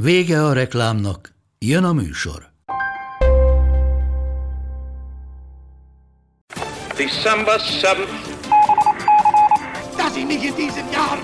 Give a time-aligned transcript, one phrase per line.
[0.00, 2.52] Vége a reklámnak, jön a műsor.
[6.96, 8.08] December 7th.
[9.96, 11.18] Dass ich mich in diesem Jahr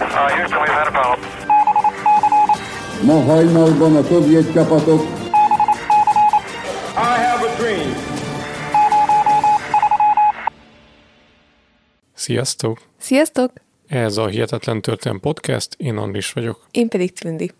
[0.00, 1.28] Uh, Houston, we've had a problem.
[3.06, 5.00] Ma hajnalban a szovjet csapatok
[6.96, 7.94] I have a dream.
[12.14, 12.78] Sziasztok!
[12.98, 13.65] Sziasztok!
[13.88, 16.66] Ez a Hihetetlen Történelem Podcast, én Andris vagyok.
[16.70, 17.52] Én pedig Tündi.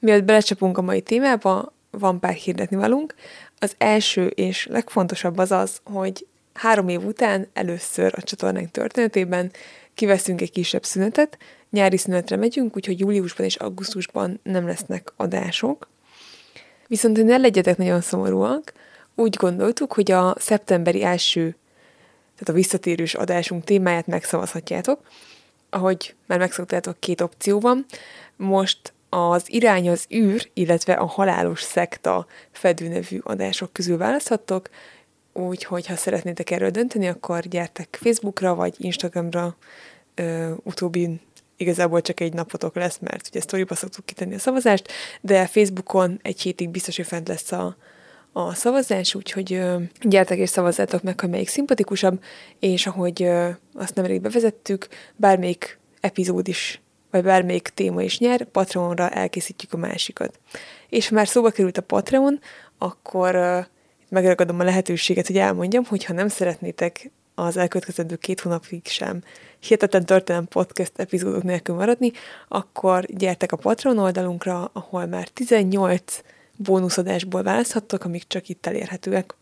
[0.00, 3.14] Mielőtt belecsapunk a mai témába, van pár hirdetni valunk.
[3.58, 9.50] Az első és legfontosabb az az, hogy három év után először a csatornánk történetében
[9.94, 11.38] kiveszünk egy kisebb szünetet,
[11.70, 15.88] nyári szünetre megyünk, úgyhogy júliusban és augusztusban nem lesznek adások.
[16.86, 18.72] Viszont, hogy ne legyetek nagyon szomorúak,
[19.14, 21.56] úgy gondoltuk, hogy a szeptemberi első,
[22.42, 25.00] tehát a visszatérős adásunk témáját megszavazhatjátok.
[25.70, 27.86] Ahogy már megszoktátok, két opció van.
[28.36, 34.68] Most az irány az űr, illetve a halálos szekta fedőnevű adások közül választhattok,
[35.32, 39.56] úgyhogy ha szeretnétek erről dönteni, akkor gyertek Facebookra vagy Instagramra,
[40.14, 41.20] ö, utóbbi
[41.56, 46.40] igazából csak egy napotok lesz, mert ugye sztoriba szoktuk kitenni a szavazást, de Facebookon egy
[46.40, 47.76] hétig biztos, hogy fent lesz a,
[48.32, 52.22] a szavazás, úgyhogy ö, gyertek és szavazzátok meg, hogy melyik szimpatikusabb,
[52.58, 53.28] és ahogy
[53.74, 56.80] azt nemrég bevezettük, bármelyik epizód is,
[57.10, 60.38] vagy bármelyik téma is nyer, Patreonra elkészítjük a másikat.
[60.88, 62.40] És ha már szóba került a Patreon,
[62.78, 63.58] akkor ö,
[64.08, 69.22] megragadom a lehetőséget, hogy elmondjam, hogy ha nem szeretnétek az elkövetkezendő két hónapig sem
[69.60, 72.12] hihetetlen történelem podcast epizódok nélkül maradni,
[72.48, 76.20] akkor gyertek a Patreon oldalunkra, ahol már 18
[76.62, 79.34] bónuszadásból választhattok, amik csak itt elérhetőek.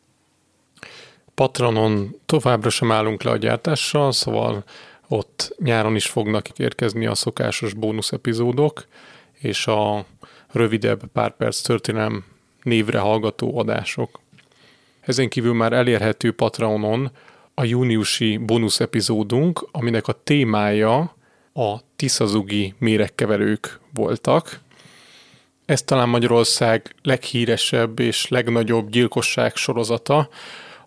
[1.35, 4.65] Patronon továbbra sem állunk le a gyártással, szóval
[5.09, 8.87] ott nyáron is fognak érkezni a szokásos bónusz epizódok,
[9.33, 10.05] és a
[10.53, 12.25] rövidebb pár perc történelem
[12.63, 14.21] névre hallgató adások.
[15.01, 17.11] Ezen kívül már elérhető Patreonon
[17.55, 21.15] a júniusi bónusz epizódunk, aminek a témája
[21.53, 24.61] a Tiszazugi méregkeverők voltak.
[25.71, 30.29] Ez talán Magyarország leghíresebb és legnagyobb gyilkosság sorozata,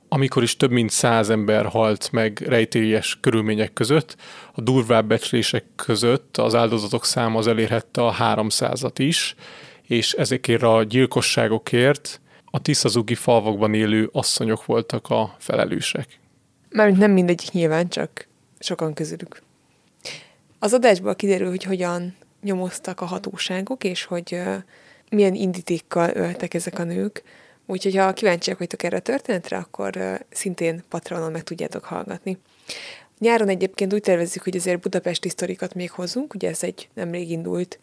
[0.07, 4.15] amikor is több mint száz ember halt meg rejtélyes körülmények között.
[4.53, 9.35] A durvább becslések között az áldozatok száma az elérhette a 300-at is,
[9.87, 16.19] és ezekért a gyilkosságokért a Tiszazugi falvakban élő asszonyok voltak a felelősek.
[16.69, 18.27] Mármint nem mindegyik nyilván, csak
[18.59, 19.41] sokan közülük.
[20.59, 24.41] Az adásból kiderül, hogy hogyan nyomoztak a hatóságok, és hogy
[25.09, 27.23] milyen indítékkal öltek ezek a nők.
[27.65, 32.37] Úgyhogy ha kíváncsiak vagytok erre a történetre, akkor szintén Patronon meg tudjátok hallgatni.
[33.19, 37.79] Nyáron egyébként úgy tervezzük, hogy azért budapesti sztorikat még hozunk, ugye ez egy nemrég indult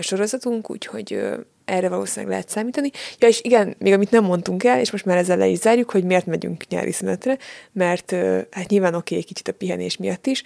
[0.00, 1.20] sorozatunk, úgyhogy
[1.64, 2.90] erre valószínűleg lehet számítani.
[3.18, 5.90] Ja, és igen, még amit nem mondtunk el, és most már ezzel le is zárjuk,
[5.90, 7.38] hogy miért megyünk nyári szünetre,
[7.72, 8.10] mert
[8.50, 10.42] hát nyilván oké, okay, kicsit a pihenés miatt is,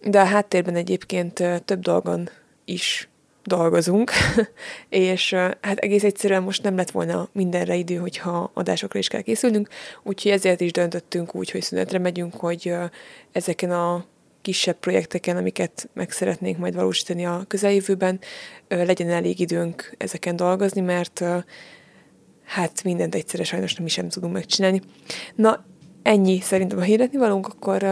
[0.00, 2.30] de a háttérben egyébként több dolgon
[2.66, 3.08] is
[3.46, 4.10] dolgozunk,
[4.88, 9.68] és hát egész egyszerűen most nem lett volna mindenre idő, hogyha adásokra is kell készülnünk,
[10.02, 12.74] úgyhogy ezért is döntöttünk úgy, hogy szünetre megyünk, hogy
[13.32, 14.04] ezeken a
[14.42, 18.20] kisebb projekteken, amiket meg szeretnénk majd valósítani a közeljövőben,
[18.68, 21.24] legyen elég időnk ezeken dolgozni, mert
[22.44, 24.80] hát mindent egyszerre sajnos nem is sem tudunk megcsinálni.
[25.34, 25.64] Na,
[26.02, 27.86] ennyi szerintem a hirdetni valunk, akkor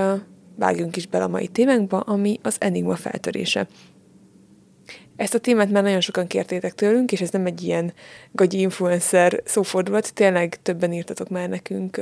[0.56, 3.66] vágjunk is bele a mai témánkba, ami az Enigma feltörése.
[5.16, 7.92] Ezt a témát már nagyon sokan kértétek tőlünk, és ez nem egy ilyen
[8.32, 12.00] gagyi influencer szófordulat, tényleg többen írtatok már nekünk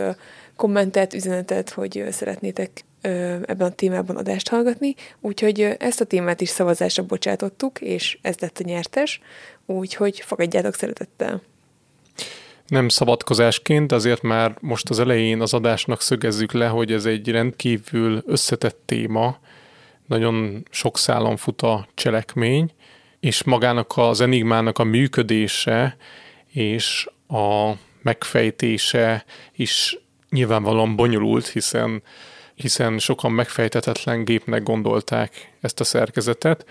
[0.56, 2.70] kommentet, üzenetet, hogy szeretnétek
[3.00, 8.59] ebben a témában adást hallgatni, úgyhogy ezt a témát is szavazásra bocsátottuk, és ez lett
[8.59, 9.20] a nyertes,
[9.67, 11.43] úgyhogy fogadjátok szeretettel.
[12.67, 18.23] Nem szabadkozásként, azért már most az elején az adásnak szögezzük le, hogy ez egy rendkívül
[18.26, 19.38] összetett téma,
[20.06, 22.73] nagyon sok szálon fut a cselekmény,
[23.23, 25.97] és magának az enigmának a működése
[26.53, 27.73] és a
[28.03, 29.25] megfejtése
[29.57, 29.99] is
[30.31, 32.03] nyilvánvalóan bonyolult, hiszen
[32.55, 36.67] hiszen sokan megfejtetetlen gépnek gondolták ezt a szerkezetet.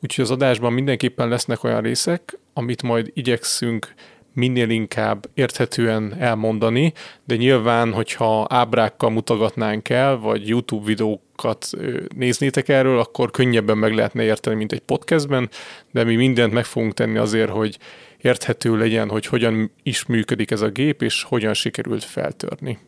[0.00, 3.94] Úgyhogy az adásban mindenképpen lesznek olyan részek, amit majd igyekszünk
[4.32, 6.92] minél inkább érthetően elmondani,
[7.24, 11.70] de nyilván, hogyha ábrákkal mutogatnánk el, vagy YouTube videókat
[12.16, 15.48] néznétek erről, akkor könnyebben meg lehetne érteni, mint egy podcastben,
[15.92, 17.78] de mi mindent meg fogunk tenni azért, hogy
[18.20, 22.78] érthető legyen, hogy hogyan is működik ez a gép, és hogyan sikerült feltörni.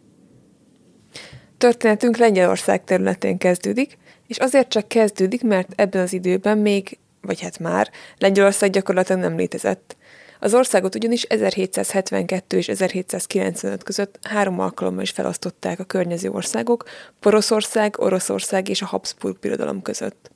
[1.58, 7.58] Történetünk Lengyelország területén kezdődik, és azért csak kezdődik, mert ebben az időben még, vagy hát
[7.58, 9.96] már, Lengyelország gyakorlatilag nem létezett.
[10.42, 16.84] Az országot ugyanis 1772 és 1795 között három alkalommal is felosztották a környező országok,
[17.20, 20.30] Poroszország, Oroszország és a Habsburg birodalom között.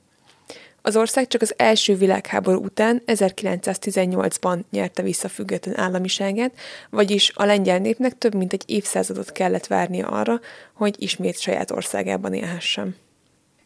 [0.81, 6.51] Az ország csak az első világháború után 1918-ban nyerte vissza független államiságát,
[6.89, 10.39] vagyis a lengyel népnek több mint egy évszázadot kellett várnia arra,
[10.73, 12.95] hogy ismét saját országában élhessen.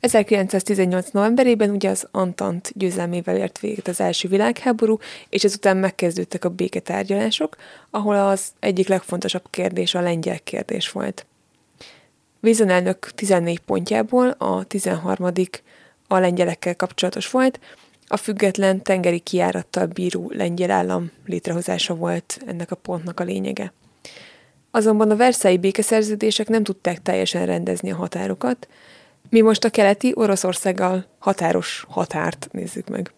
[0.02, 1.10] 1918.
[1.12, 4.98] novemberében ugye az Antant győzelmével ért véget az első világháború,
[5.30, 7.56] és ezután megkezdődtek a béketárgyalások,
[7.90, 11.26] ahol az egyik legfontosabb kérdés a lengyel kérdés volt.
[12.42, 15.32] Wilson elnök 14 pontjából a 13
[16.08, 17.60] a lengyelekkel kapcsolatos volt,
[18.08, 23.74] a független tengeri kiárattal bíró lengyel állam létrehozása volt ennek a pontnak a lényege.
[24.72, 28.68] Azonban a verszályi békeszerződések nem tudták teljesen rendezni a határokat,
[29.32, 33.12] mi most a keleti Oroszországgal határos határt nézzük meg.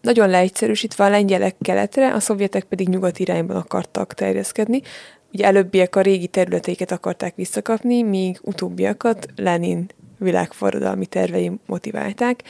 [0.00, 4.82] Nagyon leegyszerűsítve a lengyelek keletre, a szovjetek pedig nyugat irányban akartak terjeszkedni.
[5.32, 9.86] Ugye előbbiek a régi területeiket akarták visszakapni, míg utóbbiakat Lenin
[10.18, 12.42] világforradalmi tervei motiválták.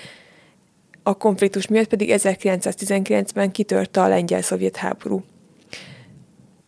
[1.02, 5.24] A konfliktus miatt pedig 1919-ben kitört a lengyel-szovjet háború.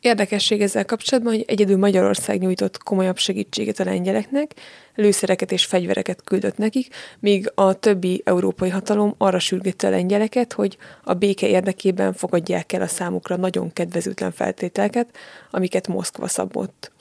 [0.01, 4.55] Érdekesség ezzel kapcsolatban, hogy egyedül Magyarország nyújtott komolyabb segítséget a lengyeleknek,
[4.95, 10.77] lőszereket és fegyvereket küldött nekik, míg a többi európai hatalom arra sürgette a lengyeleket, hogy
[11.05, 15.17] a béke érdekében fogadják el a számukra nagyon kedvezőtlen feltételeket,
[15.51, 16.93] amiket Moszkva szabott.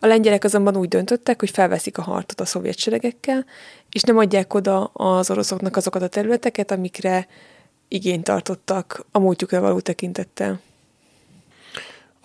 [0.00, 3.44] A lengyelek azonban úgy döntöttek, hogy felveszik a harcot a szovjet seregekkel,
[3.90, 7.26] és nem adják oda az oroszoknak azokat a területeket, amikre
[7.88, 10.60] igényt tartottak a múltjukra való tekintettel.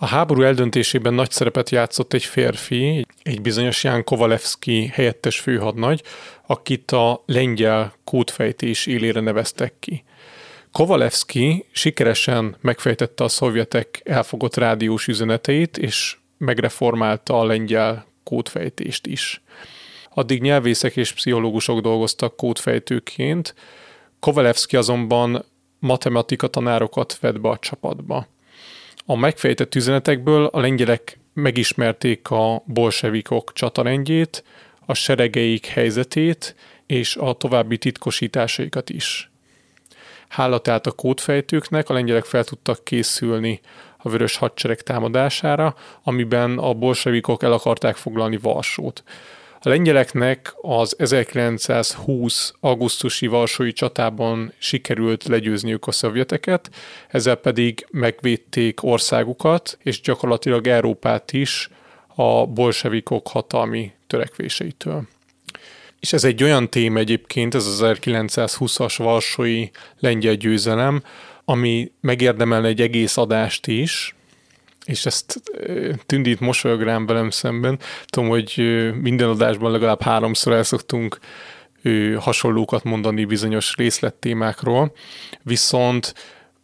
[0.04, 6.02] A háború eldöntésében nagy szerepet játszott egy férfi, egy bizonyos Ján Kovalevski helyettes főhadnagy,
[6.46, 10.04] akit a lengyel kódfejtés élére neveztek ki.
[10.72, 19.42] Kovalevski sikeresen megfejtette a szovjetek elfogott rádiós üzeneteit, és megreformálta a lengyel kódfejtést is.
[20.10, 23.54] Addig nyelvészek és pszichológusok dolgoztak kódfejtőként,
[24.20, 25.44] Kovalevski azonban
[25.78, 28.32] matematika tanárokat vett be a csapatba.
[29.06, 34.44] A megfejtett üzenetekből a lengyelek megismerték a bolsevikok csatarendjét,
[34.86, 36.54] a seregeik helyzetét
[36.86, 39.30] és a további titkosításaikat is.
[40.28, 43.60] Hála tehát a kódfejtőknek a lengyelek fel tudtak készülni
[43.96, 49.02] a vörös hadsereg támadására, amiben a bolsevikok el akarták foglalni Varsót.
[49.66, 52.52] A lengyeleknek az 1920.
[52.60, 56.70] augusztusi Varsói csatában sikerült legyőzniük a szovjeteket,
[57.08, 61.70] ezzel pedig megvédték országukat, és gyakorlatilag Európát is
[62.14, 65.02] a bolsevikok hatalmi törekvéseitől.
[66.00, 69.68] És ez egy olyan téma egyébként, ez az 1920-as Varsói
[69.98, 71.02] lengyel győzelem,
[71.44, 74.14] ami megérdemelne egy egész adást is,
[74.84, 75.42] és ezt
[76.06, 77.78] tündít mosolyog rám velem szemben.
[78.06, 78.52] Tudom, hogy
[79.00, 81.18] minden adásban legalább háromszor el szoktunk
[82.18, 84.92] hasonlókat mondani bizonyos részlettémákról,
[85.42, 86.14] viszont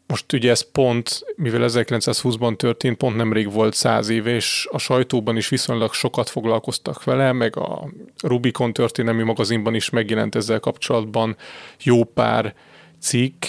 [0.06, 5.36] most ugye ez pont, mivel 1920-ban történt, pont nemrég volt száz éve, és a sajtóban
[5.36, 7.88] is viszonylag sokat foglalkoztak vele, meg a
[8.22, 11.36] Rubicon történelmi magazinban is megjelent ezzel kapcsolatban
[11.82, 12.54] jó pár
[13.00, 13.44] cikk,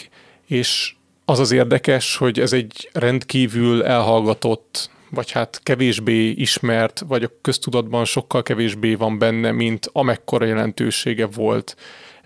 [0.47, 0.95] és
[1.31, 8.05] az az érdekes, hogy ez egy rendkívül elhallgatott, vagy hát kevésbé ismert, vagy a köztudatban
[8.05, 11.75] sokkal kevésbé van benne, mint amekkora jelentősége volt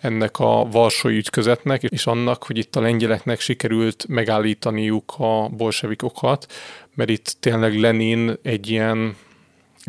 [0.01, 6.51] ennek a Varsói ütközetnek, és annak, hogy itt a lengyeleknek sikerült megállítaniuk a bolsevikokat,
[6.95, 9.15] mert itt tényleg Lenin egy ilyen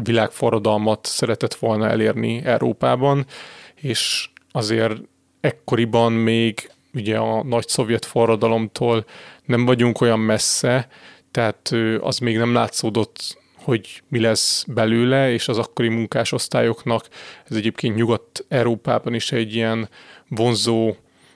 [0.02, 3.26] világforradalmat szeretett volna elérni Európában,
[3.75, 5.00] és azért
[5.40, 9.05] ekkoriban még ugye a nagy szovjet forradalomtól
[9.45, 10.88] nem vagyunk olyan messze,
[11.31, 17.09] tehát az még nem látszódott, hogy mi lesz belőle, és az akkori munkásosztályoknak
[17.45, 19.88] ez egyébként Nyugat-Európában is egy ilyen
[20.29, 20.95] vonzó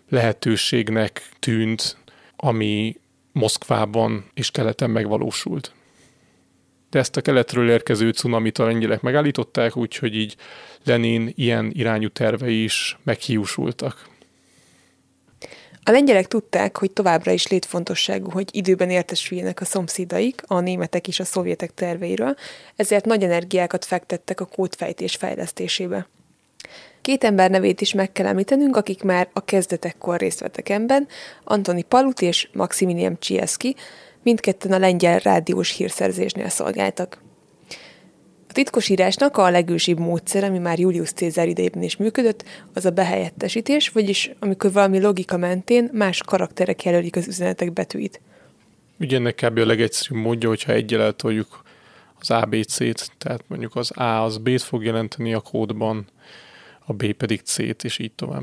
[0.09, 1.97] lehetőségnek tűnt,
[2.37, 2.97] ami
[3.33, 5.73] Moszkvában és keleten megvalósult.
[6.91, 10.37] De ezt a keletről érkező cunamit a lengyelek megállították, úgyhogy így
[10.85, 14.10] Lenin ilyen irányú tervei is meghiúsultak.
[15.85, 21.21] A lengyelek tudták, hogy továbbra is létfontosságú, hogy időben értesüljenek a szomszédaik, a németek és
[21.21, 22.37] a szovjetek terveiről,
[22.77, 26.09] ezért nagy energiákat fektettek a kódfejtés fejlesztésébe.
[27.01, 31.09] Két ember nevét is meg kell említenünk, akik már a kezdetekkor részt vettek ebben,
[31.45, 33.77] Antoni Palut és Maximilian Csieszki,
[34.23, 37.23] mindketten a lengyel rádiós hírszerzésnél szolgáltak.
[38.51, 43.89] A titkosírásnak a legősibb módszer, ami már Julius Cézár idejében is működött, az a behelyettesítés,
[43.89, 48.21] vagyis amikor valami logika mentén más karakterek jelölik az üzenetek betűit.
[49.01, 49.59] Ugye ennek kb.
[49.59, 51.63] a legegyszerűbb módja, hogyha egyel eltoljuk
[52.21, 56.07] az ABC-t, tehát mondjuk az A az B-t fog jelenteni a kódban,
[56.87, 58.43] a B pedig C-t, és így tovább.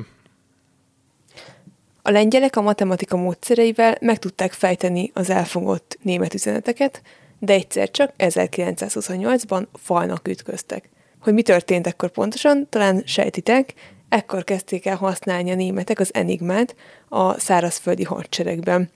[2.02, 7.02] A lengyelek a matematika módszereivel meg tudták fejteni az elfogott német üzeneteket,
[7.40, 10.90] de egyszer csak 1928-ban falnak ütköztek.
[11.20, 13.74] Hogy mi történt ekkor pontosan, talán sejtitek,
[14.10, 16.76] ekkor kezdték el használni a németek az enigmát
[17.10, 18.90] a szárazföldi hadseregben.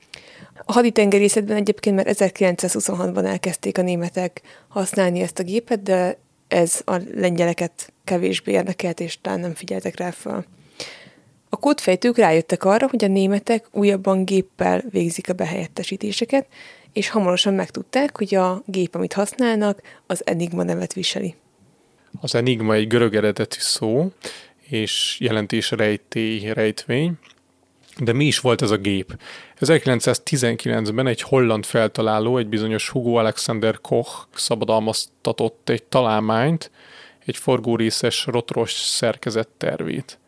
[0.66, 6.18] A haditengerészetben egyébként már 1926-ban elkezdték a németek használni ezt a gépet, de
[6.48, 10.46] ez a lengyeleket kevésbé érdekelt, és talán nem figyeltek rá fel.
[11.50, 16.48] A kódfejtők rájöttek arra, hogy a németek újabban géppel végzik a behelyettesítéseket,
[16.94, 21.36] és hamarosan megtudták, hogy a gép, amit használnak, az Enigma nevet viseli.
[22.22, 24.12] Az Enigma egy görög eredetű szó,
[24.60, 27.14] és jelentés rejtély, rejtvény.
[27.98, 29.18] De mi is volt ez a gép?
[29.60, 36.72] 1919-ben egy holland feltaláló, egy bizonyos Hugo Alexander Koch szabadalmaztatott egy találmányt,
[37.26, 40.20] egy forgórészes rotoros szerkezet tervét.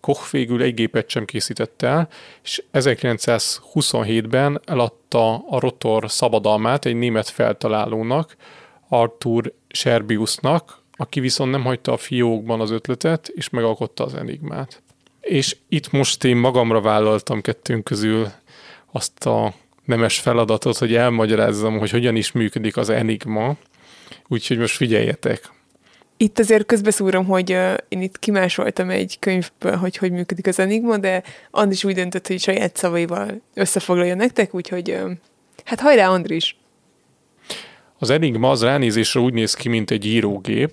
[0.00, 2.08] Koch végül egy gépet sem készített el,
[2.42, 8.36] és 1927-ben eladta a rotor szabadalmát egy német feltalálónak,
[8.88, 14.82] Arthur Scherbiusnak, aki viszont nem hagyta a fiókban az ötletet, és megalkotta az enigmát.
[15.20, 18.28] És itt most én magamra vállaltam kettőnk közül
[18.92, 23.56] azt a nemes feladatot, hogy elmagyarázzam, hogy hogyan is működik az enigma,
[24.28, 25.50] úgyhogy most figyeljetek.
[26.20, 30.96] Itt azért közbeszúrom, hogy uh, én itt kimásoltam egy könyvből, hogy hogy működik az Enigma,
[30.96, 35.10] de Andris úgy döntött, hogy saját szavaival összefoglalja nektek, úgyhogy uh,
[35.64, 36.56] hát hajrá, Andris!
[37.98, 40.70] Az Enigma az ránézésre úgy néz ki, mint egy írógép.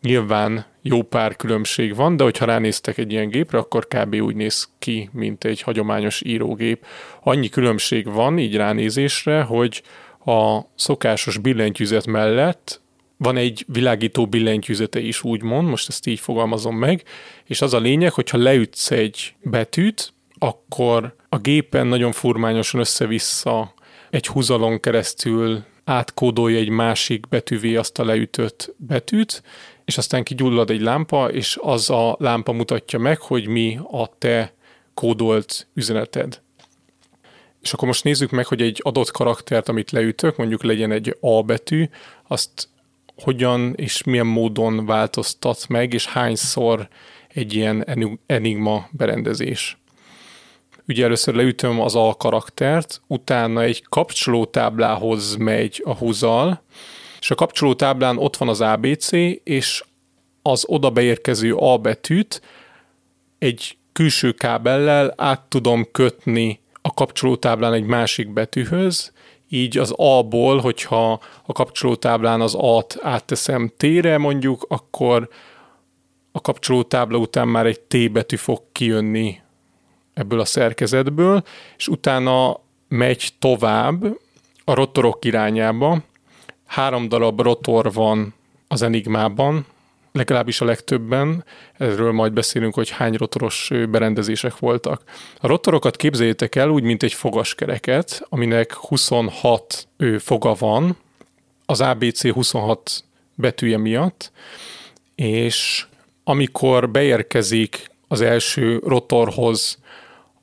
[0.00, 4.14] Nyilván jó pár különbség van, de hogyha ránéztek egy ilyen gépre, akkor kb.
[4.14, 6.86] úgy néz ki, mint egy hagyományos írógép.
[7.22, 9.82] Annyi különbség van így ránézésre, hogy
[10.24, 12.82] a szokásos billentyűzet mellett
[13.16, 17.02] van egy világító billentyűzete is, úgymond, most ezt így fogalmazom meg,
[17.44, 23.74] és az a lényeg, hogyha leütsz egy betűt, akkor a gépen nagyon furmányosan össze-vissza
[24.10, 29.42] egy húzalon keresztül átkódolja egy másik betűvé azt a leütött betűt,
[29.84, 34.52] és aztán kigyullad egy lámpa, és az a lámpa mutatja meg, hogy mi a te
[34.94, 36.42] kódolt üzeneted.
[37.62, 41.42] És akkor most nézzük meg, hogy egy adott karaktert, amit leütök, mondjuk legyen egy A
[41.42, 41.88] betű,
[42.26, 42.68] azt
[43.16, 46.88] hogyan és milyen módon változtat meg, és hányszor
[47.28, 47.86] egy ilyen
[48.26, 49.78] enigma berendezés.
[50.88, 56.62] Ugye először leütöm az A karaktert, utána egy kapcsolótáblához megy a húzal,
[57.20, 59.12] és a kapcsolótáblán ott van az ABC,
[59.44, 59.84] és
[60.42, 62.42] az oda beérkező A betűt
[63.38, 69.12] egy külső kábellel át tudom kötni a kapcsolótáblán egy másik betűhöz,
[69.54, 75.28] így az A-ból, hogyha a kapcsolótáblán az A-t átteszem T-re mondjuk, akkor
[76.32, 79.40] a kapcsolótábla után már egy T betű fog kijönni
[80.14, 81.42] ebből a szerkezetből,
[81.76, 84.04] és utána megy tovább
[84.64, 85.98] a rotorok irányába.
[86.66, 88.34] Három darab rotor van
[88.68, 89.66] az Enigmában,
[90.14, 91.44] legalábbis a legtöbben,
[91.78, 95.02] erről majd beszélünk, hogy hány rotoros berendezések voltak.
[95.40, 100.96] A rotorokat képzeljétek el úgy, mint egy fogaskereket, aminek 26 foga van,
[101.66, 103.04] az ABC 26
[103.34, 104.32] betűje miatt,
[105.14, 105.86] és
[106.24, 109.78] amikor beérkezik az első rotorhoz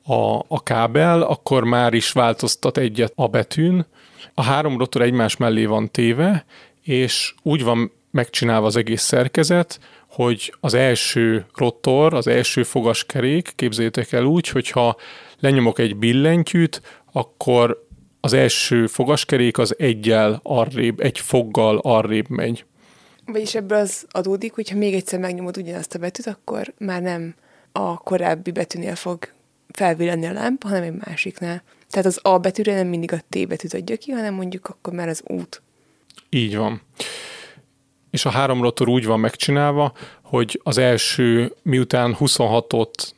[0.04, 3.86] a, a kábel, akkor már is változtat egyet a betűn.
[4.34, 6.44] A három rotor egymás mellé van téve,
[6.82, 9.78] és úgy van megcsinálva az egész szerkezet,
[10.08, 14.96] hogy az első rotor, az első fogaskerék, képzeljétek el úgy, hogyha
[15.40, 17.86] lenyomok egy billentyűt, akkor
[18.20, 22.64] az első fogaskerék az egyel arrébb, egy foggal arrébb megy.
[23.26, 27.34] Vagyis ebből az adódik, hogyha még egyszer megnyomod ugyanazt a betűt, akkor már nem
[27.72, 29.28] a korábbi betűnél fog
[29.72, 31.62] felvillanni a lámpa, hanem egy másiknál.
[31.90, 35.08] Tehát az A betűre nem mindig a T betűt adja ki, hanem mondjuk akkor már
[35.08, 35.62] az út.
[36.30, 36.82] Így van
[38.12, 39.92] és a három rotor úgy van megcsinálva,
[40.22, 43.10] hogy az első, miután 26-ot,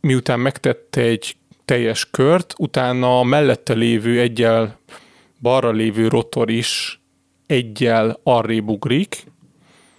[0.00, 4.78] miután megtette egy teljes kört, utána a mellette lévő egyel
[5.40, 7.00] balra lévő rotor is
[7.46, 9.24] egyel arrébb ugrik,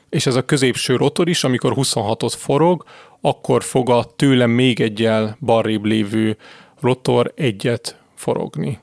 [0.10, 2.86] és ez a középső rotor is, amikor 26-ot forog,
[3.22, 6.38] akkor fog a tőlem még egyel barrébb lévő
[6.80, 8.80] rotor egyet forogni.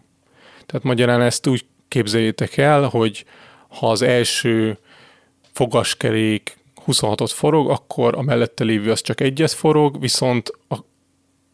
[0.67, 3.25] Tehát magyarán ezt úgy képzeljétek el, hogy
[3.69, 4.79] ha az első
[5.59, 10.77] fogaskerék 26-ot forog, akkor a mellette lévő az csak egyet forog, viszont a,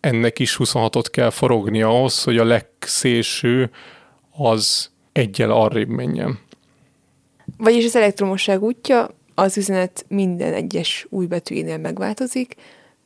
[0.01, 3.71] ennek is 26-ot kell forogni ahhoz, hogy a legszélső
[4.37, 6.39] az egyel arrébb menjen.
[7.57, 12.55] Vagyis az elektromosság útja az üzenet minden egyes új betűjénél megváltozik,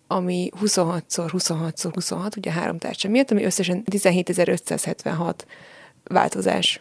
[0.06, 5.34] ami 26-szor 26-szor 26, ugye három tárcsa miatt, ami összesen 17.576
[6.04, 6.80] változás.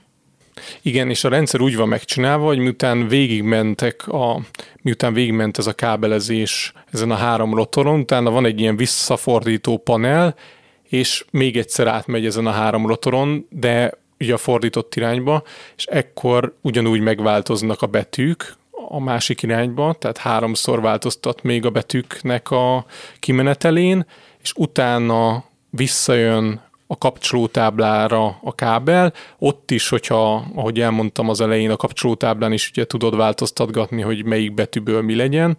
[0.81, 4.39] Igen, és a rendszer úgy van megcsinálva, hogy miután végigmentek a,
[4.81, 10.35] miután végigment ez a kábelezés ezen a három rotoron, utána van egy ilyen visszafordító panel,
[10.83, 15.43] és még egyszer átmegy ezen a három rotoron, de ugye a fordított irányba,
[15.77, 18.55] és ekkor ugyanúgy megváltoznak a betűk
[18.89, 22.85] a másik irányba, tehát háromszor változtat még a betűknek a
[23.19, 24.05] kimenetelén,
[24.41, 31.75] és utána visszajön a kapcsolótáblára a kábel, ott is, hogyha, ahogy elmondtam az elején, a
[31.75, 35.57] kapcsolótáblán is ugye tudod változtatgatni, hogy melyik betűből mi legyen,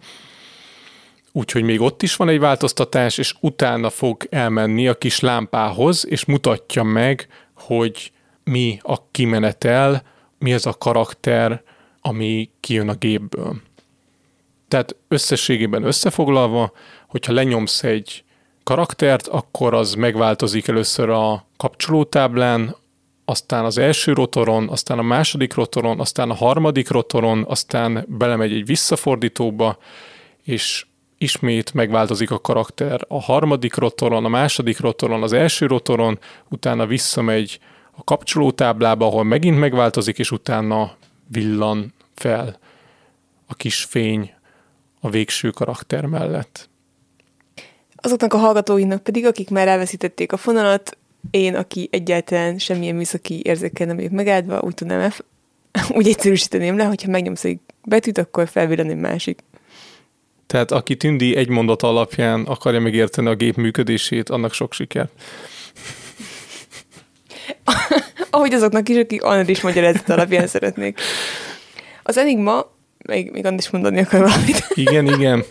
[1.31, 6.25] úgyhogy még ott is van egy változtatás, és utána fog elmenni a kis lámpához, és
[6.25, 8.11] mutatja meg, hogy
[8.43, 10.03] mi a kimenetel,
[10.37, 11.63] mi az a karakter,
[12.01, 13.61] ami kijön a gépből.
[14.67, 16.71] Tehát összességében összefoglalva,
[17.07, 18.23] hogyha lenyomsz egy
[18.69, 22.75] karaktert, akkor az megváltozik először a kapcsolótáblán,
[23.25, 28.65] aztán az első rotoron, aztán a második rotoron, aztán a harmadik rotoron, aztán belemegy egy
[28.65, 29.77] visszafordítóba,
[30.43, 30.85] és
[31.17, 37.59] ismét megváltozik a karakter a harmadik rotoron, a második rotoron, az első rotoron, utána visszamegy
[37.91, 40.91] a kapcsolótáblába, ahol megint megváltozik, és utána
[41.27, 42.59] villan fel
[43.47, 44.33] a kis fény
[44.99, 46.68] a végső karakter mellett.
[48.01, 50.97] Azoknak a hallgatóinak pedig, akik már elveszítették a fonalat,
[51.31, 55.13] én, aki egyáltalán semmilyen műszaki érzékel nem épp megáldva, úgy tudnám, el,
[55.97, 59.39] úgy egyszerűsíteném le, hogyha megnyomsz egy betűt, akkor felvillan egy másik.
[60.47, 65.11] Tehát aki Tündi egy mondat alapján akarja megérteni a gép működését, annak sok sikert.
[68.29, 70.99] Ahogy azoknak is, akik Andris magyarázat alapján szeretnék.
[72.03, 72.71] Az Enigma,
[73.05, 74.67] még, még Andris mondani akar valamit.
[74.73, 75.43] Igen, igen.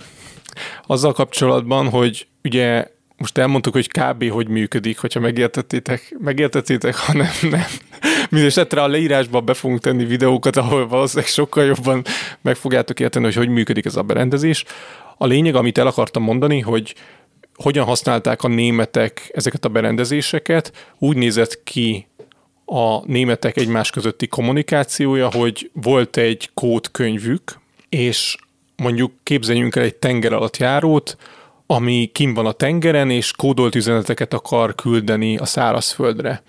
[0.87, 4.31] Azzal kapcsolatban, hogy ugye most elmondtuk, hogy kb.
[4.31, 7.67] hogy működik, hogyha megértettétek, megértettétek, ha nem, nem.
[8.31, 12.05] Mindenesetre a leírásban be fogunk tenni videókat, ahol valószínűleg sokkal jobban
[12.41, 14.65] meg fogjátok érteni, hogy hogy működik ez a berendezés.
[15.17, 16.95] A lényeg, amit el akartam mondani, hogy
[17.55, 22.07] hogyan használták a németek ezeket a berendezéseket, úgy nézett ki
[22.65, 28.37] a németek egymás közötti kommunikációja, hogy volt egy kódkönyvük, és
[28.83, 31.17] mondjuk képzeljünk el egy tenger alatt járót,
[31.67, 36.43] ami kim van a tengeren, és kódolt üzeneteket akar küldeni a szárazföldre.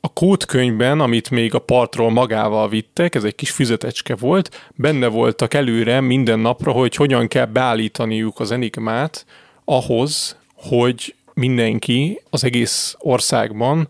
[0.00, 5.54] A kódkönyvben, amit még a partról magával vittek, ez egy kis füzetecske volt, benne voltak
[5.54, 9.26] előre minden napra, hogy hogyan kell beállítaniuk az enigmát
[9.64, 13.88] ahhoz, hogy mindenki az egész országban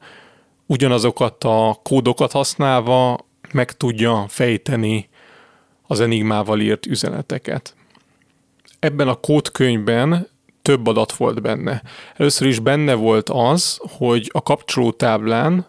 [0.66, 5.08] ugyanazokat a kódokat használva meg tudja fejteni
[5.90, 7.74] az enigmával írt üzeneteket.
[8.78, 10.28] Ebben a kódkönyvben
[10.62, 11.82] több adat volt benne.
[12.16, 15.66] Először is benne volt az, hogy a kapcsolótáblán,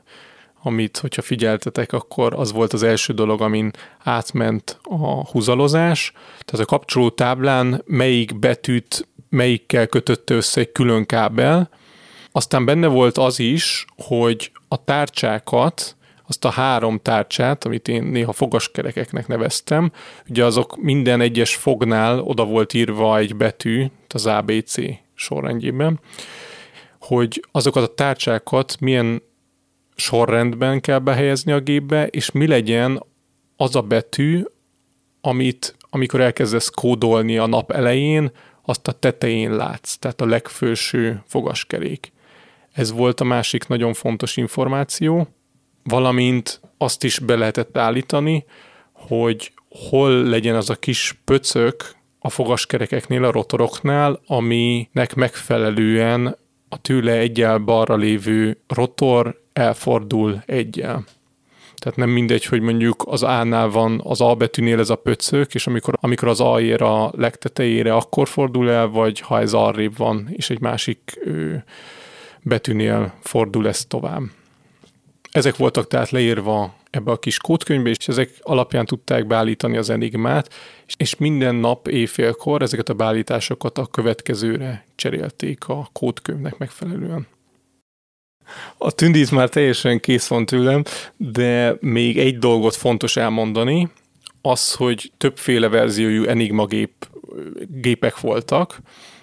[0.63, 3.71] amit, hogyha figyeltetek, akkor az volt az első dolog, amin
[4.03, 6.13] átment a húzalozás.
[6.45, 11.69] Tehát a kapcsolótáblán melyik betűt melyikkel kötötte össze egy külön kábel.
[12.31, 15.95] Aztán benne volt az is, hogy a tárcsákat,
[16.32, 19.91] azt a három tárcsát, amit én néha fogaskerekeknek neveztem,
[20.30, 24.76] ugye azok minden egyes fognál oda volt írva egy betű, az ABC
[25.13, 26.00] sorrendjében,
[27.00, 29.22] hogy azokat a tárcsákat milyen
[29.96, 33.04] sorrendben kell behelyezni a gépbe, és mi legyen
[33.58, 34.44] az a betű,
[35.22, 38.32] amit amikor elkezdesz kódolni a nap elején,
[38.65, 42.12] azt a tetején látsz, tehát a legfőső fogaskerék.
[42.72, 45.28] Ez volt a másik nagyon fontos információ,
[45.84, 48.46] valamint azt is be lehetett állítani,
[48.91, 56.38] hogy hol legyen az a kis pöcök a fogaskerekeknél, a rotoroknál, aminek megfelelően
[56.70, 61.04] a tőle egyel balra lévő rotor elfordul egyel.
[61.76, 65.67] Tehát nem mindegy, hogy mondjuk az A-nál van az A betűnél ez a pöcök, és
[65.67, 70.30] amikor, amikor az A ér a legtetejére, akkor fordul el, vagy ha ez arrébb van,
[70.32, 71.56] és egy másik ö,
[72.41, 74.22] betűnél fordul ez tovább.
[75.32, 80.54] Ezek voltak tehát leírva ebbe a kis kódkönyvbe, és ezek alapján tudták beállítani az enigmát,
[80.98, 87.28] és minden nap éjfélkor ezeket a beállításokat a következőre cserélték a kódkönyvnek megfelelően.
[88.78, 90.84] A tündíz már teljesen kész van tőlem,
[91.17, 93.89] de még egy dolgot fontos elmondani,
[94.41, 97.08] az, hogy többféle verziójú Enigma gép,
[97.67, 98.80] gépek voltak,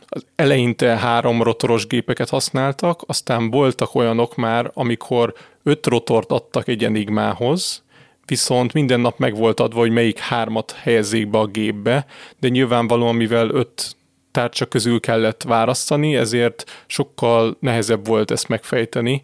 [0.09, 6.85] az eleinte három rotoros gépeket használtak, aztán voltak olyanok már, amikor öt rotort adtak egy
[6.85, 7.83] enigmához,
[8.25, 12.07] viszont minden nap meg volt adva, hogy melyik hármat helyezzék be a gépbe,
[12.39, 13.97] de nyilvánvalóan, mivel öt
[14.31, 19.23] tárcsa közül kellett választani, ezért sokkal nehezebb volt ezt megfejteni,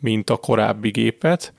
[0.00, 1.52] mint a korábbi gépet,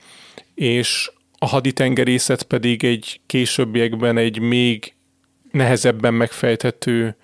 [0.54, 4.94] és a haditengerészet pedig egy későbbiekben egy még
[5.50, 7.16] nehezebben megfejthető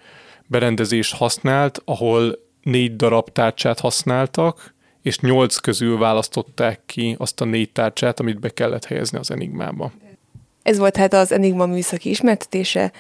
[0.51, 7.73] berendezést használt, ahol négy darab tárcsát használtak, és nyolc közül választották ki azt a négy
[7.73, 9.93] tárcsát, amit be kellett helyezni az Enigmába.
[10.63, 12.93] Ez volt hát az Enigma műszaki ismertetése,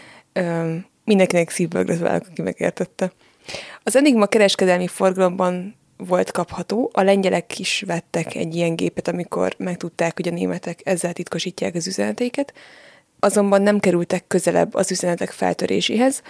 [1.04, 3.12] mindenkinek szívből gratulálok, aki megértette.
[3.82, 10.14] Az Enigma kereskedelmi forgalomban volt kapható, a lengyelek is vettek egy ilyen gépet, amikor megtudták,
[10.14, 12.54] hogy a németek ezzel titkosítják az üzeneteiket,
[13.18, 16.22] azonban nem kerültek közelebb az üzenetek feltöréséhez,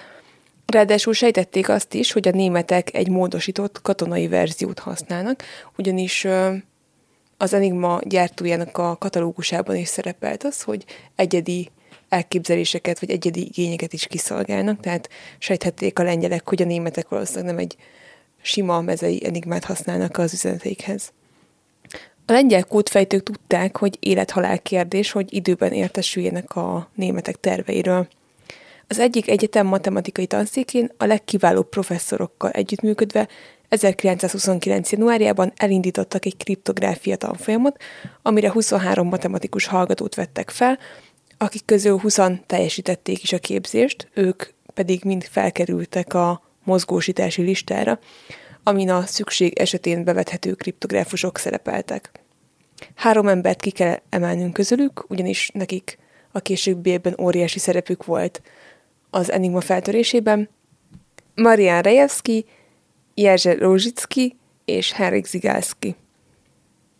[0.70, 5.42] Ráadásul sejtették azt is, hogy a németek egy módosított katonai verziót használnak,
[5.78, 6.26] ugyanis
[7.36, 10.84] az Enigma gyártójának a katalógusában is szerepelt az, hogy
[11.16, 11.70] egyedi
[12.08, 17.58] elképzeléseket vagy egyedi igényeket is kiszolgálnak, tehát sejthették a lengyelek, hogy a németek valószínűleg nem
[17.58, 17.76] egy
[18.42, 21.12] sima mezei enigmát használnak az üzeneteikhez.
[22.26, 28.08] A lengyel kódfejtők tudták, hogy élet-halál kérdés, hogy időben értesüljenek a németek terveiről.
[28.90, 33.28] Az egyik egyetem matematikai tanszékén a legkiválóbb professzorokkal együttműködve
[33.68, 34.92] 1929.
[34.92, 37.82] januárjában elindítottak egy kriptográfia tanfolyamot,
[38.22, 40.78] amire 23 matematikus hallgatót vettek fel,
[41.38, 47.98] akik közül 20 teljesítették is a képzést, ők pedig mind felkerültek a mozgósítási listára,
[48.62, 52.10] amin a szükség esetén bevethető kriptográfusok szerepeltek.
[52.94, 55.98] Három embert ki kell emelnünk közülük, ugyanis nekik
[56.32, 58.42] a későbbiekben óriási szerepük volt
[59.10, 60.48] az Enigma feltörésében,
[61.34, 62.44] Marian Rejewski,
[63.14, 65.96] Jerzy Rózsicki és Henrik Zigalski.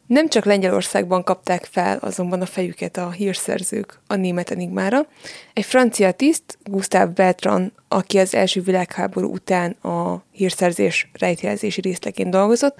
[0.07, 5.07] Nem csak Lengyelországban kapták fel azonban a fejüket a hírszerzők a német enigmára.
[5.53, 12.79] Egy francia tiszt, Gustave Bertrand, aki az első világháború után a hírszerzés rejtjelzési részleként dolgozott,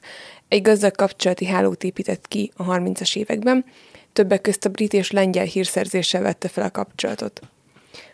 [0.49, 3.65] egy gazdag kapcsolati hálót épített ki a 30-as években,
[4.13, 7.41] többek közt a brit és lengyel hírszerzéssel vette fel a kapcsolatot.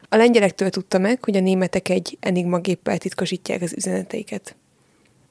[0.08, 4.56] A lengyelektől tudta meg, hogy a németek egy enigma géppel titkosítják az üzeneteiket.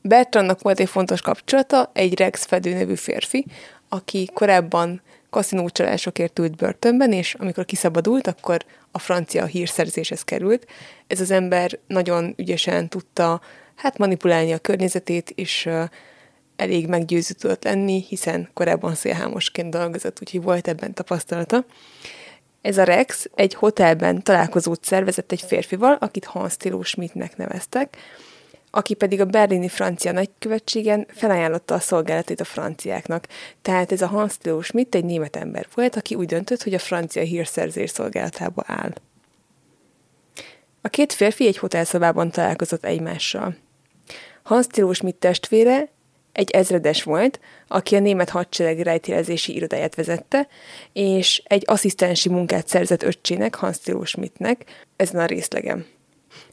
[0.02, 3.46] Bertrandnak volt egy fontos kapcsolata, egy Rex Fedő nevű férfi,
[3.90, 10.68] aki korábban kaszinócsalásokért ült börtönben, és amikor kiszabadult, akkor a francia hírszerzéshez került.
[11.08, 13.42] Ez az ember nagyon ügyesen tudta
[13.76, 15.70] hát manipulálni a környezetét, és
[16.56, 21.66] elég meggyőző tudott lenni, hiszen korábban szélhámosként dolgozott, úgyhogy volt ebben tapasztalata.
[22.66, 27.98] Ez a Rex egy hotelben találkozót szervezett egy férfival, akit Hans Tilo Schmidtnek neveztek,
[28.72, 33.28] aki pedig a berlini francia nagykövetségen felajánlotta a szolgálatét a franciáknak.
[33.62, 36.80] Tehát ez a Hans Tilo Schmidt egy német ember volt, aki úgy döntött, hogy a
[36.80, 38.94] francia hírszerzés szolgálatába áll.
[40.82, 43.56] A két férfi egy hotelszobában találkozott egymással.
[44.44, 45.90] Hans Tilo Schmidt testvére
[46.36, 50.48] egy ezredes volt, aki a német hadsereg rejtélezési irodáját vezette,
[50.94, 55.86] és egy asszisztensi munkát szerzett öccsének, Hans Tilo Schmidtnek, ezen a részlegem.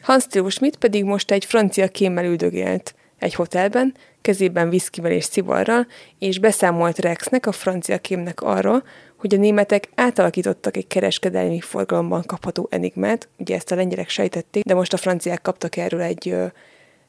[0.00, 5.86] Hans Tilo Schmidt pedig most egy francia kémmel üldögélt egy hotelben, kezében viszkivel és szivarral,
[6.18, 8.82] és beszámolt Rexnek, a francia kémnek arról,
[9.16, 14.74] hogy a németek átalakítottak egy kereskedelmi forgalomban kapható enigmát, ugye ezt a lengyelek sejtették, de
[14.74, 16.34] most a franciák kaptak erről egy,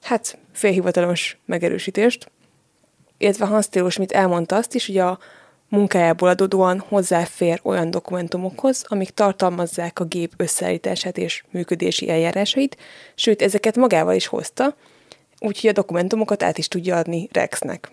[0.01, 2.31] hát, félhivatalos megerősítést,
[3.17, 5.19] illetve Hans Theo Schmidt elmondta azt is, hogy a
[5.69, 12.77] munkájából adódóan hozzáfér olyan dokumentumokhoz, amik tartalmazzák a gép összeállítását és működési eljárásait,
[13.15, 14.75] sőt, ezeket magával is hozta,
[15.39, 17.91] úgyhogy a dokumentumokat át is tudja adni Rexnek.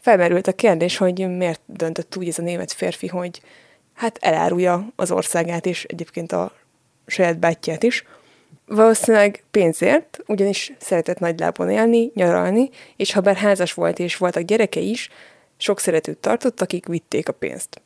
[0.00, 3.40] Felmerült a kérdés, hogy miért döntött úgy ez a német férfi, hogy
[3.94, 6.52] hát elárulja az országát és egyébként a
[7.06, 8.04] saját bátyját is,
[8.70, 14.42] Valószínűleg pénzért, ugyanis szeretett nagy lábon élni, nyaralni, és ha bár házas volt és voltak
[14.42, 15.08] gyereke is,
[15.56, 17.80] sok szeretőt tartott, akik vitték a pénzt.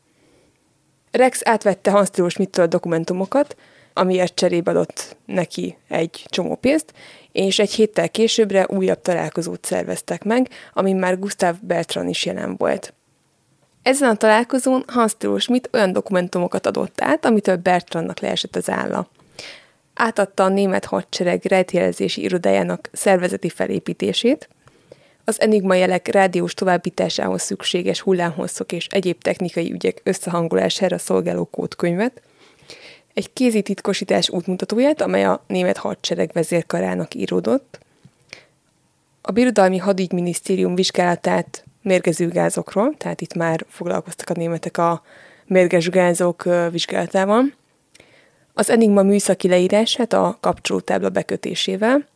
[1.10, 3.56] Rex átvette Hans Schmidt-től a dokumentumokat,
[3.92, 6.92] amiért cserébe adott neki egy csomó pénzt,
[7.32, 12.94] és egy héttel későbbre újabb találkozót szerveztek meg, amin már Gustav Bertrand is jelen volt.
[13.82, 19.08] Ezen a találkozón Hans Schmidt olyan dokumentumokat adott át, amitől Bertrandnak leesett az álla.
[20.02, 24.48] Átadta a német hadsereg rejtjelezési irodájának szervezeti felépítését,
[25.24, 32.22] az Enigma jelek rádiós továbbításához szükséges hullámhosszok és egyéb technikai ügyek összehangolására szolgáló kódkönyvet,
[33.14, 37.78] egy kézi titkosítás útmutatóját, amely a német hadsereg vezérkarának íródott,
[39.20, 45.02] a Birodalmi Hadügyminisztérium vizsgálatát mérgező gázokról, tehát itt már foglalkoztak a németek a
[45.46, 47.44] mérges gázok vizsgálatával,
[48.54, 52.06] az Enigma műszaki leírását a kapcsolótábla bekötésével,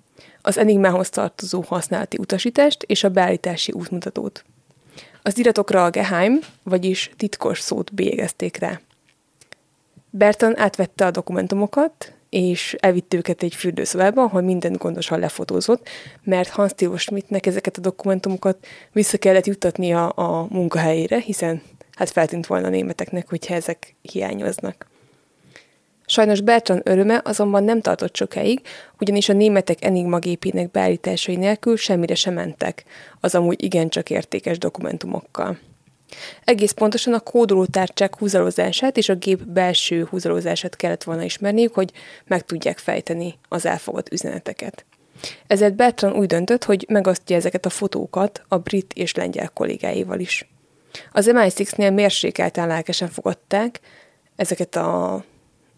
[0.43, 4.45] az Enigmához tartozó használati utasítást és a beállítási útmutatót.
[5.23, 8.81] Az iratokra a geheim, vagyis titkos szót bélyegezték rá.
[10.11, 15.89] Bertan átvette a dokumentumokat, és elvitt őket egy fürdőszobába, ahol minden gondosan lefotózott,
[16.25, 22.47] mert Hans Theo Schmidtnek ezeket a dokumentumokat vissza kellett juttatnia a munkahelyére, hiszen hát feltűnt
[22.47, 24.87] volna a németeknek, hogyha ezek hiányoznak.
[26.07, 28.61] Sajnos Bertrand öröme azonban nem tartott sokáig,
[29.01, 32.85] ugyanis a németek Enigma gépének beállításai nélkül semmire sem mentek,
[33.21, 35.59] az amúgy igencsak értékes dokumentumokkal.
[36.45, 41.93] Egész pontosan a kódolótárcsák húzalozását és a gép belső húzalozását kellett volna ismerniük, hogy
[42.27, 44.85] meg tudják fejteni az elfogott üzeneteket.
[45.47, 50.49] Ezért Bertrand úgy döntött, hogy megosztja ezeket a fotókat a brit és lengyel kollégáival is.
[51.13, 53.81] Az MI6-nél mérsékelten lelkesen fogadták
[54.37, 55.25] ezeket a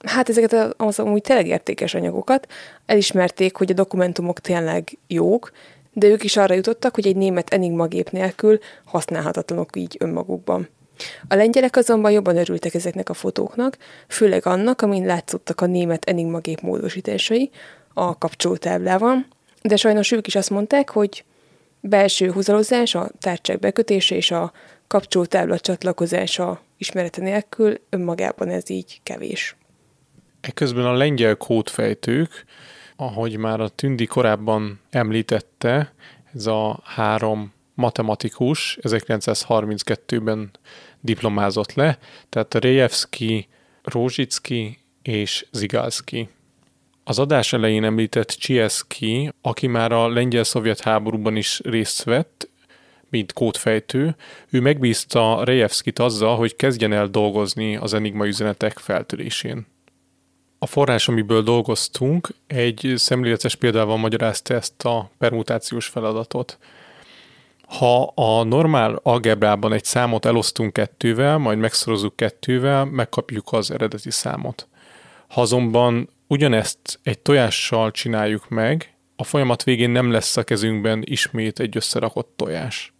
[0.07, 2.47] hát ezeket az amúgy tényleg értékes anyagokat,
[2.87, 5.51] elismerték, hogy a dokumentumok tényleg jók,
[5.93, 10.69] de ők is arra jutottak, hogy egy német Enigma gép nélkül használhatatlanok így önmagukban.
[11.29, 13.77] A lengyelek azonban jobban örültek ezeknek a fotóknak,
[14.09, 17.51] főleg annak, amin látszottak a német Enigma gép módosításai
[17.95, 19.27] a kapcsolótáblával,
[19.63, 21.25] de sajnos ők is azt mondták, hogy
[21.81, 24.53] belső húzalozás, a tárcsák bekötése és a
[24.87, 29.58] kapcsolótábla csatlakozása ismerete nélkül önmagában ez így kevés.
[30.49, 32.45] Ekközben a lengyel kódfejtők,
[32.97, 35.93] ahogy már a Tündi korábban említette,
[36.35, 40.51] ez a három matematikus 1932-ben
[41.01, 43.49] diplomázott le, tehát Rejewski,
[43.83, 46.29] Rózsicki és Zigalski.
[47.05, 52.49] Az adás elején említett Csieski, aki már a lengyel-szovjet háborúban is részt vett,
[53.11, 54.17] mint kódfejtő,
[54.51, 59.67] ő megbízta Rejewskit azzal, hogy kezdjen el dolgozni az Enigma üzenetek feltörésén.
[60.59, 66.59] A forrás, amiből dolgoztunk, egy szemléletes példával magyarázta ezt a permutációs feladatot.
[67.66, 74.68] Ha a normál algebrában egy számot elosztunk kettővel, majd megszorozzuk kettővel, megkapjuk az eredeti számot.
[75.29, 81.61] Ha azonban ugyanezt egy tojással csináljuk meg, a folyamat végén nem lesz a kezünkben ismét
[81.61, 82.92] egy összerakott tojás.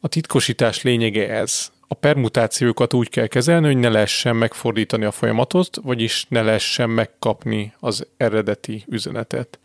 [0.00, 5.76] A titkosítás lényege ez a permutációkat úgy kell kezelni, hogy ne lehessen megfordítani a folyamatot,
[5.82, 9.58] vagyis ne lehessen megkapni az eredeti üzenetet.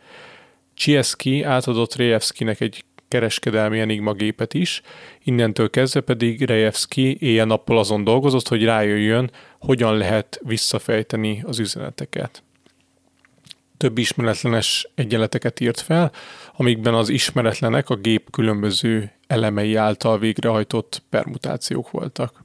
[0.73, 4.81] Csieski átadott Rejewskinek egy kereskedelmi Enigma gépet is,
[5.23, 12.43] innentől kezdve pedig Rejewski éjjel-nappal azon dolgozott, hogy rájöjjön, hogyan lehet visszafejteni az üzeneteket.
[13.77, 16.11] Több ismeretlenes egyenleteket írt fel,
[16.55, 22.43] amikben az ismeretlenek a gép különböző elemei által végrehajtott permutációk voltak.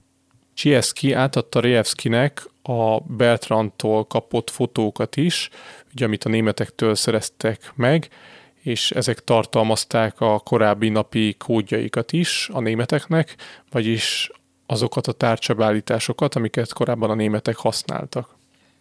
[0.55, 5.51] Csieski átadta Rejewskinek a Bertrandtól kapott fotókat is,
[5.93, 8.09] ugye, amit a németektől szereztek meg,
[8.63, 13.37] és ezek tartalmazták a korábbi napi kódjaikat is a németeknek,
[13.71, 14.31] vagyis
[14.67, 18.37] azokat a tárcsabállításokat, amiket korábban a németek használtak.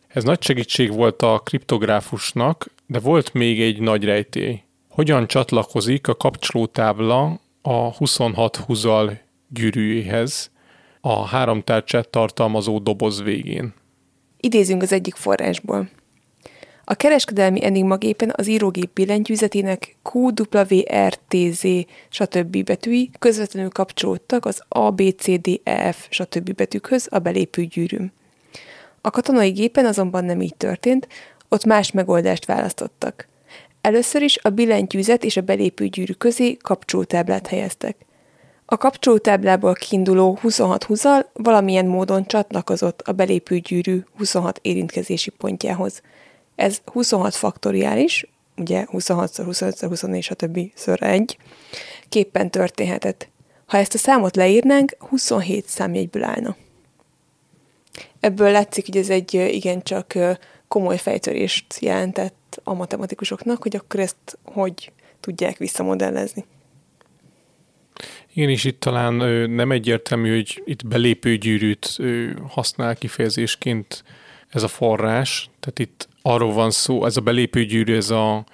[0.07, 4.61] Ez nagy segítség volt a kriptográfusnak, de volt még egy nagy rejtély.
[4.89, 10.51] Hogyan csatlakozik a kapcsolótábla a 26 húzal gyűrűjéhez
[11.01, 13.73] a három tárcsát tartalmazó doboz végén.
[14.39, 15.89] Idézünk az egyik forrásból.
[16.83, 21.65] A kereskedelmi Enigma gépen az írógép billentyűzetének QWRTZ
[22.09, 22.63] stb.
[22.63, 26.55] betűi közvetlenül kapcsolódtak az ABCDEF stb.
[26.55, 28.11] betűkhöz a belépő gyűrűm.
[29.01, 31.07] A katonai gépen azonban nem így történt,
[31.49, 33.27] ott más megoldást választottak.
[33.85, 37.95] Először is a billentyűzet és a belépő gyűrű közé kapcsolótáblát helyeztek.
[38.65, 46.01] A kapcsolótáblából kiinduló 26 húzal valamilyen módon csatlakozott a belépő gyűrű 26 érintkezési pontjához.
[46.55, 50.59] Ez 26 faktoriális, ugye 26 25 24 stb.
[50.75, 51.37] ször 1,
[52.09, 53.29] képpen történhetett.
[53.65, 56.55] Ha ezt a számot leírnánk, 27 számjegyből állna.
[58.19, 60.13] Ebből látszik, hogy ez egy igencsak
[60.67, 66.45] komoly fejtörést jelentett a matematikusoknak, hogy akkor ezt hogy tudják visszamodellezni.
[68.33, 69.13] Igen, és itt talán
[69.49, 74.03] nem egyértelmű, hogy itt belépőgyűrűt ö, használ kifejezésként
[74.49, 75.49] ez a forrás.
[75.59, 78.45] Tehát itt arról van szó, ez a belépőgyűrű, ez a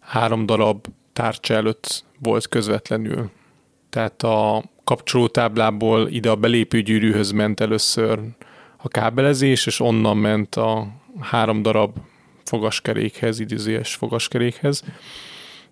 [0.00, 3.30] három darab tárcsa előtt volt közvetlenül.
[3.90, 8.20] Tehát a kapcsolótáblából ide a belépőgyűrűhöz ment először
[8.76, 10.86] a kábelezés, és onnan ment a
[11.20, 11.96] három darab
[12.52, 14.84] fogaskerékhez, idézőjes fogaskerékhez,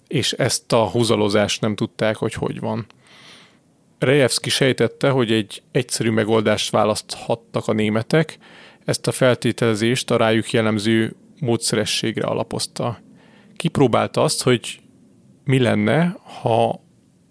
[0.08, 2.86] és ezt a húzalozást nem tudták, hogy hogy van.
[3.98, 8.38] Rejevski sejtette, hogy egy egyszerű megoldást választhattak a németek,
[8.84, 13.00] ezt a feltételezést a rájuk jellemző módszerességre alapozta.
[13.56, 14.80] Kipróbálta azt, hogy
[15.44, 16.80] mi lenne, ha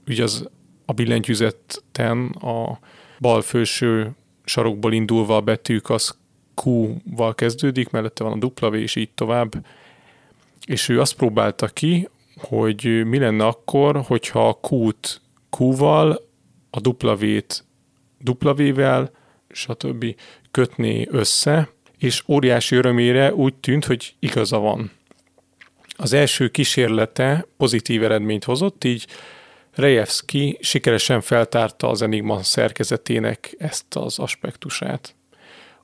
[0.07, 0.49] ugye az
[0.85, 2.79] a billentyűzetten a
[3.19, 6.18] bal felső sarokból indulva a betűk az
[6.63, 9.65] Q-val kezdődik, mellette van a W, és így tovább.
[10.65, 15.21] És ő azt próbálta ki, hogy mi lenne akkor, hogyha a Q-t
[15.57, 16.21] Q-val,
[16.69, 17.65] a W-t
[18.41, 19.11] W-vel,
[19.49, 20.15] stb.
[20.51, 24.91] kötné össze, és óriási örömére úgy tűnt, hogy igaza van.
[25.97, 29.07] Az első kísérlete pozitív eredményt hozott, így
[29.71, 35.15] Rejevski sikeresen feltárta az Enigma szerkezetének ezt az aspektusát.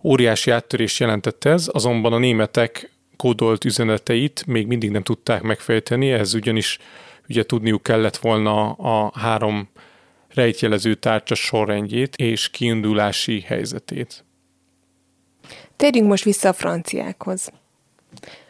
[0.05, 6.33] Óriási áttörés jelentett ez, azonban a németek kódolt üzeneteit még mindig nem tudták megfejteni, ez
[6.33, 6.79] ugyanis
[7.29, 9.69] ugye tudniuk kellett volna a három
[10.33, 14.23] rejtjelező tárcsa sorrendjét és kiindulási helyzetét.
[15.75, 17.51] Térjünk most vissza a franciákhoz.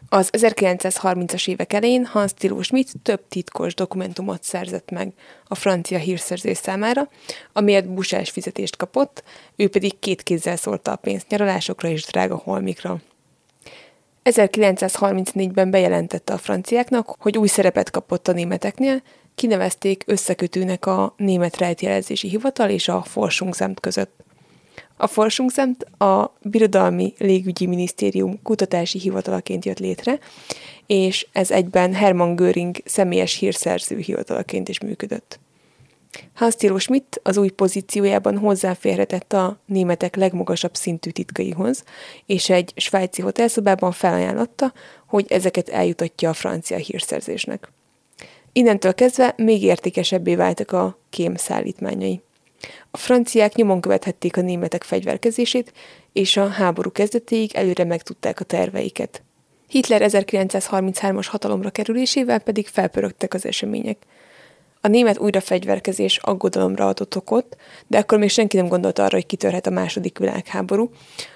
[0.09, 5.13] Az 1930-as évek elején Hans Tilo Schmidt több titkos dokumentumot szerzett meg
[5.47, 7.09] a francia hírszerzés számára,
[7.53, 9.23] amiért busás fizetést kapott,
[9.55, 13.01] ő pedig két kézzel szólta a pénzt nyaralásokra és drága holmikra.
[14.23, 19.01] 1934-ben bejelentette a franciáknak, hogy új szerepet kapott a németeknél,
[19.35, 24.24] kinevezték összekötőnek a Német Rejtjelezési Hivatal és a Forschungsamt között.
[24.97, 30.19] A Forschungsamt a Birodalmi Légügyi Minisztérium kutatási hivatalaként jött létre,
[30.85, 35.39] és ez egyben Hermann Göring személyes hírszerző hivatalaként is működött.
[36.33, 41.83] Hans Thilo Schmidt az új pozíciójában hozzáférhetett a németek legmagasabb szintű titkaihoz,
[42.25, 44.73] és egy svájci hotelszobában felajánlotta,
[45.07, 47.71] hogy ezeket eljutatja a francia hírszerzésnek.
[48.51, 52.21] Innentől kezdve még értékesebbé váltak a kém szállítmányai.
[52.95, 55.73] A franciák nyomon követhették a németek fegyverkezését,
[56.13, 59.23] és a háború kezdetéig előre megtudták a terveiket.
[59.67, 63.97] Hitler 1933-as hatalomra kerülésével pedig felpörögtek az események.
[64.81, 69.67] A német újrafegyverkezés aggodalomra adott okot, de akkor még senki nem gondolta arra, hogy kitörhet
[69.67, 70.89] a második világháború.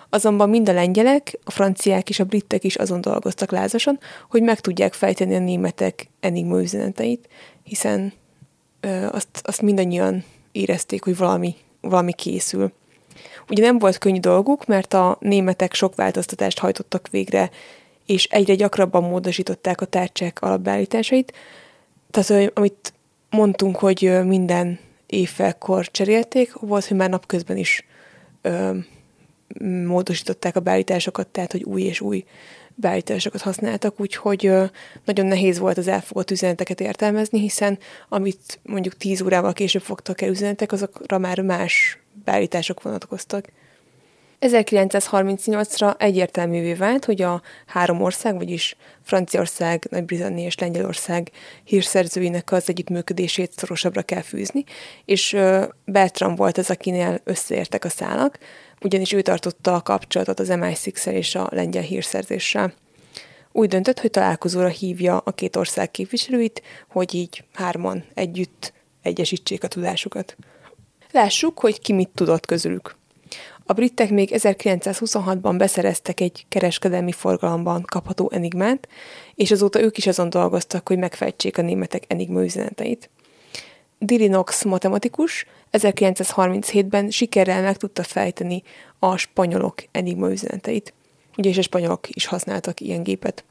[0.10, 4.60] Azonban mind a lengyelek, a franciák és a britek is azon dolgoztak lázasan, hogy meg
[4.60, 7.28] tudják fejteni a németek enigma üzeneteit,
[7.64, 8.14] hiszen
[8.80, 10.24] ö, azt, azt mindannyian
[10.60, 12.72] érezték, hogy valami, valami készül.
[13.50, 17.50] Ugye nem volt könnyű dolguk, mert a németek sok változtatást hajtottak végre,
[18.06, 21.34] és egyre gyakrabban módosították a tárcsák alapbeállításait.
[22.12, 22.94] Tehát, amit
[23.30, 27.86] mondtunk, hogy minden évfelkor cserélték, volt, hogy már napközben is
[29.86, 32.26] módosították a beállításokat, tehát, hogy új és új
[32.76, 34.52] beállításokat használtak, úgyhogy
[35.06, 40.30] nagyon nehéz volt az elfogott üzeneteket értelmezni, hiszen amit mondjuk 10 órával később fogtak el
[40.30, 43.48] üzenetek, azokra már más beállítások vonatkoztak.
[44.42, 51.32] 1938-ra egyértelművé vált, hogy a három ország, vagyis Franciaország, Nagy-Britannia és Lengyelország
[51.64, 54.64] hírszerzőinek az együttműködését szorosabbra kell fűzni,
[55.06, 55.38] és
[55.86, 58.38] Bertram volt az, akinél összeértek a szálak,
[58.82, 62.74] ugyanis ő tartotta a kapcsolatot az MI6-szel és a lengyel hírszerzéssel.
[63.52, 69.68] Úgy döntött, hogy találkozóra hívja a két ország képviselőit, hogy így hárman együtt egyesítsék a
[69.68, 70.36] tudásukat.
[71.12, 72.99] Lássuk, hogy ki mit tudott közülük.
[73.70, 78.88] A britek még 1926-ban beszereztek egy kereskedelmi forgalomban kapható enigmát,
[79.36, 83.10] és azóta ők is azon dolgoztak, hogy megfejtsék a németek enigma üzeneteit.
[84.00, 88.64] Dirinox matematikus 1937-ben sikerrel meg tudta fejteni
[89.00, 90.94] a spanyolok enigma üzeneteit.
[91.36, 93.44] És a spanyolok is használtak ilyen gépet.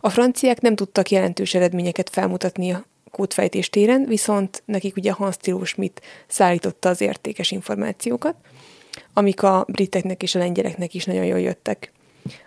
[0.00, 5.64] A franciák nem tudtak jelentős eredményeket felmutatni a kódfejtés téren, viszont nekik ugye Hans Tilo
[5.64, 8.34] Schmidt szállította az értékes információkat,
[9.12, 11.92] amik a briteknek és a lengyeleknek is nagyon jól jöttek.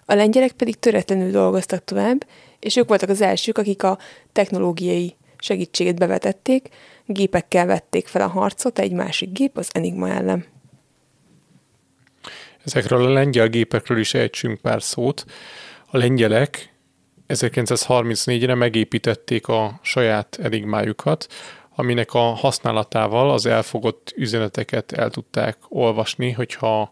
[0.05, 2.27] A lengyelek pedig töretlenül dolgoztak tovább,
[2.59, 3.97] és ők voltak az elsők, akik a
[4.31, 6.69] technológiai segítséget bevetették,
[7.05, 10.45] gépekkel vették fel a harcot egy másik gép, az Enigma ellen.
[12.63, 15.25] Ezekről a lengyel gépekről is ejtsünk pár szót.
[15.85, 16.73] A lengyelek
[17.27, 21.27] 1934-re megépítették a saját enigmájukat,
[21.75, 26.89] aminek a használatával az elfogott üzeneteket el tudták olvasni, hogyha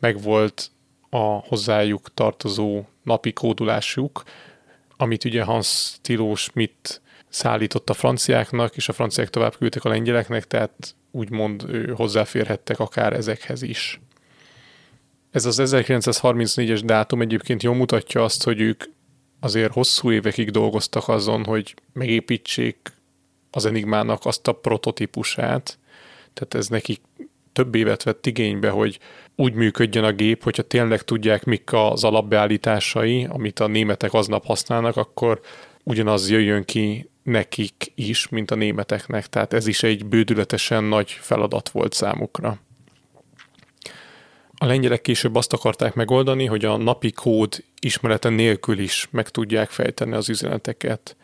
[0.00, 0.70] megvolt
[1.10, 4.22] a hozzájuk tartozó napi kódulásuk,
[4.96, 10.46] amit ugye Hans Tilo Schmidt szállított a franciáknak, és a franciák tovább küldtek a lengyeleknek,
[10.46, 14.00] tehát úgymond hozzáférhettek akár ezekhez is.
[15.30, 18.84] Ez az 1934-es dátum egyébként jól mutatja azt, hogy ők
[19.40, 22.92] azért hosszú évekig dolgoztak azon, hogy megépítsék
[23.54, 25.78] az Enigmának azt a prototípusát,
[26.34, 27.00] tehát ez nekik
[27.52, 28.98] több évet vett igénybe, hogy
[29.36, 34.96] úgy működjön a gép, hogyha tényleg tudják, mik az alapbeállításai, amit a németek aznap használnak,
[34.96, 35.40] akkor
[35.82, 39.26] ugyanaz jöjjön ki nekik is, mint a németeknek.
[39.26, 42.58] Tehát ez is egy bődületesen nagy feladat volt számukra.
[44.58, 49.70] A lengyelek később azt akarták megoldani, hogy a napi kód ismerete nélkül is meg tudják
[49.70, 51.16] fejteni az üzeneteket.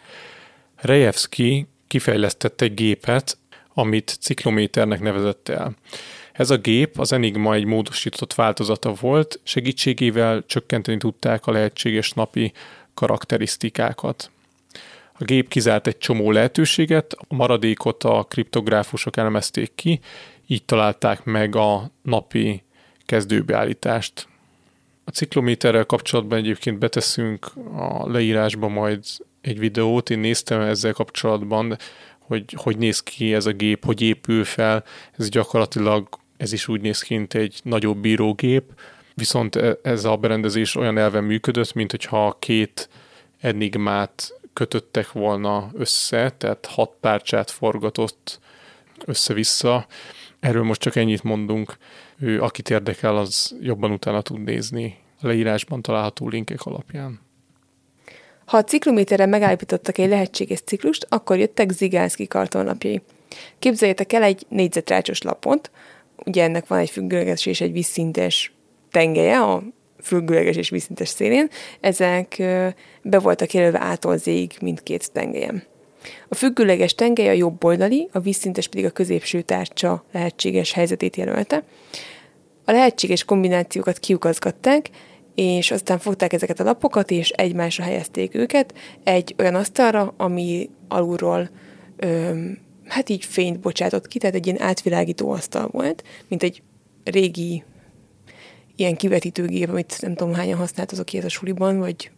[0.77, 3.39] Rejevski kifejlesztett egy gépet,
[3.75, 5.75] amit ciklométernek nevezett el.
[6.33, 12.53] Ez a gép az Enigma egy módosított változata volt, segítségével csökkenteni tudták a lehetséges napi
[12.95, 14.31] karakterisztikákat.
[15.13, 20.01] A gép kizárt egy csomó lehetőséget, a maradékot a kriptográfusok elemezték ki,
[20.47, 22.63] így találták meg a napi
[23.07, 24.29] kezdőbeállítást.
[25.05, 29.05] A ciklométerrel kapcsolatban egyébként beteszünk a leírásba majd
[29.41, 31.77] egy videót, én néztem ezzel kapcsolatban,
[32.19, 34.85] hogy hogy néz ki ez a gép, hogy épül fel,
[35.19, 38.65] ez gyakorlatilag ez is úgy néz ki, mint egy nagyobb bírógép,
[39.15, 42.89] viszont e, ez a berendezés olyan elven működött, mint hogyha két
[43.41, 48.41] enigmát kötöttek volna össze, tehát hat tárcsát forgatott
[49.05, 49.87] össze-vissza.
[50.41, 51.77] Erről most csak ennyit mondunk.
[52.19, 57.21] Ő, akit érdekel, az jobban utána tud nézni a leírásban található linkek alapján.
[58.49, 63.03] Ha a ciklométerrel megállapítottak egy lehetséges ciklust, akkor jöttek Zigánszki kartonlapjai.
[63.59, 65.71] Képzeljétek el egy négyzetrácsos lapot,
[66.25, 68.53] ugye ennek van egy függőleges és egy vízszintes
[68.91, 69.63] tengelye, a
[70.03, 71.49] függőleges és vízszintes szélén,
[71.81, 72.37] ezek
[73.03, 75.63] be voltak jelölve ától zéig mindkét tengelyen.
[76.29, 81.63] A függőleges tengely a jobb oldali, a vízszintes pedig a középső tárcsa lehetséges helyzetét jelölte.
[82.65, 84.91] A lehetséges kombinációkat kiukazgatták,
[85.39, 88.75] és aztán fogták ezeket a lapokat, és egymásra helyezték őket
[89.05, 91.51] egy olyan asztalra, ami alulról
[91.97, 96.63] öm, hát így fényt bocsátott ki, tehát egy ilyen átvilágító asztal volt, mint egy
[97.05, 97.65] régi
[98.77, 102.11] ilyen kivetítőgép, amit nem tudom hányan használtatok ki ez a suliban, vagy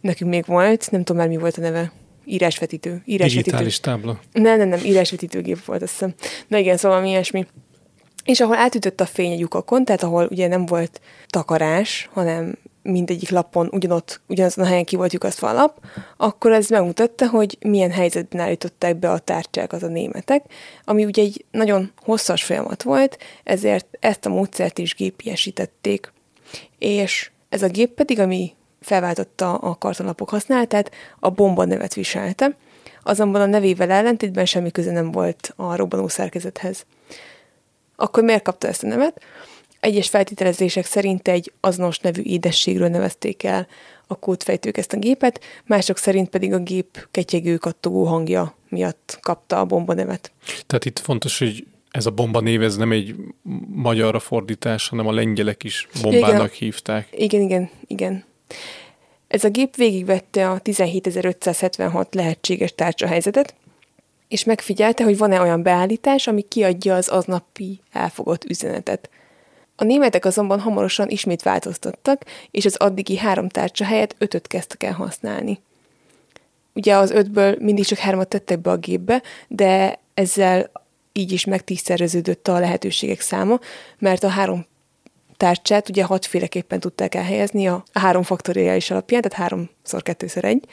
[0.00, 1.92] nekünk még volt, nem tudom már mi volt a neve,
[2.24, 3.02] írásvetítő.
[3.04, 3.42] írásvetítő.
[3.42, 4.20] Digitális tábla.
[4.32, 6.14] Nem, nem, nem, írásvetítőgép volt, azt hiszem.
[6.48, 7.46] Na igen, szóval ilyesmi.
[8.24, 13.30] És ahol átütött a fény a lyukakon, tehát ahol ugye nem volt takarás, hanem mindegyik
[13.30, 15.84] lapon ugyanott, ugyanazon a helyen ki volt lyukasztva a lap,
[16.16, 20.44] akkor ez megmutatta, hogy milyen helyzetben állították be a tárcsákat a németek,
[20.84, 26.12] ami ugye egy nagyon hosszas folyamat volt, ezért ezt a módszert is gépiesítették.
[26.78, 32.56] És ez a gép pedig, ami felváltotta a kartonlapok használatát, a bomba nevet viselte,
[33.02, 36.86] azonban a nevével ellentétben semmi köze nem volt a robbanó szerkezethez.
[38.00, 39.22] Akkor miért kapta ezt a nevet?
[39.80, 43.66] Egyes feltételezések szerint egy azonos nevű édességről nevezték el
[44.06, 49.60] a kódfejtők ezt a gépet, mások szerint pedig a gép ketyegő kattogó hangja miatt kapta
[49.60, 50.32] a bomba nevet.
[50.66, 53.14] Tehát itt fontos, hogy ez a bomba név, ez nem egy
[53.68, 57.08] magyarra fordítás, hanem a lengyelek is bombának igen, hívták.
[57.12, 58.24] Igen, igen, igen.
[59.28, 63.54] Ez a gép végigvette a 17576 lehetséges tárcsahelyzetet,
[64.30, 69.10] és megfigyelte, hogy van-e olyan beállítás, ami kiadja az aznapi elfogott üzenetet.
[69.76, 74.92] A németek azonban hamarosan ismét változtattak, és az addigi három tárcsa helyett ötöt kezdtek el
[74.92, 75.60] használni.
[76.74, 80.70] Ugye az ötből mindig csak hármat tettek be a gépbe, de ezzel
[81.12, 83.58] így is megtízszereződött a lehetőségek száma,
[83.98, 84.66] mert a három
[85.36, 90.64] tárcsát ugye hatféleképpen tudták elhelyezni a három faktoriális alapján, tehát háromszor kettőszer egy.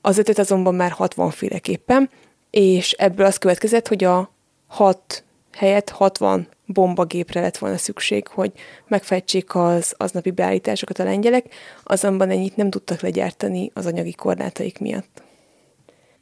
[0.00, 2.10] Az ötöt azonban már 60 féleképpen,
[2.50, 4.32] és ebből az következett, hogy a
[4.66, 8.52] hat helyett 60 bombagépre lett volna szükség, hogy
[8.86, 15.22] megfejtsék az aznapi beállításokat a lengyelek, azonban ennyit nem tudtak legyártani az anyagi korlátaik miatt.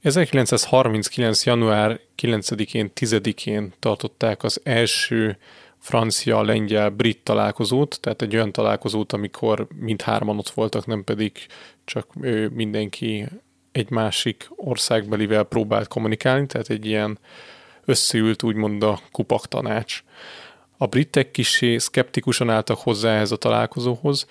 [0.02, 1.44] 1939.
[1.44, 5.38] január 9-én, 10-én tartották az első
[5.78, 11.32] francia-lengyel-brit találkozót, tehát egy olyan találkozót, amikor mindhárman ott voltak, nem pedig
[11.84, 12.06] csak
[12.50, 13.28] mindenki
[13.76, 17.18] egy másik országbelivel próbált kommunikálni, tehát egy ilyen
[17.84, 20.04] összeült úgymond a kupak tanács.
[20.76, 24.26] A britek kisé szkeptikusan álltak hozzá ehhez a találkozóhoz,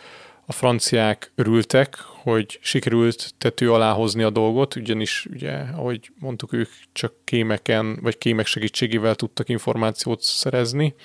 [0.47, 6.69] A franciák örültek, hogy sikerült tető alá hozni a dolgot, ugyanis ugye, ahogy mondtuk, ők
[6.93, 10.95] csak kémeken, vagy kémek segítségével tudtak információt szerezni.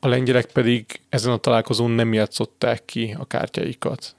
[0.00, 4.16] A lengyelek pedig ezen a találkozón nem játszották ki a kártyáikat.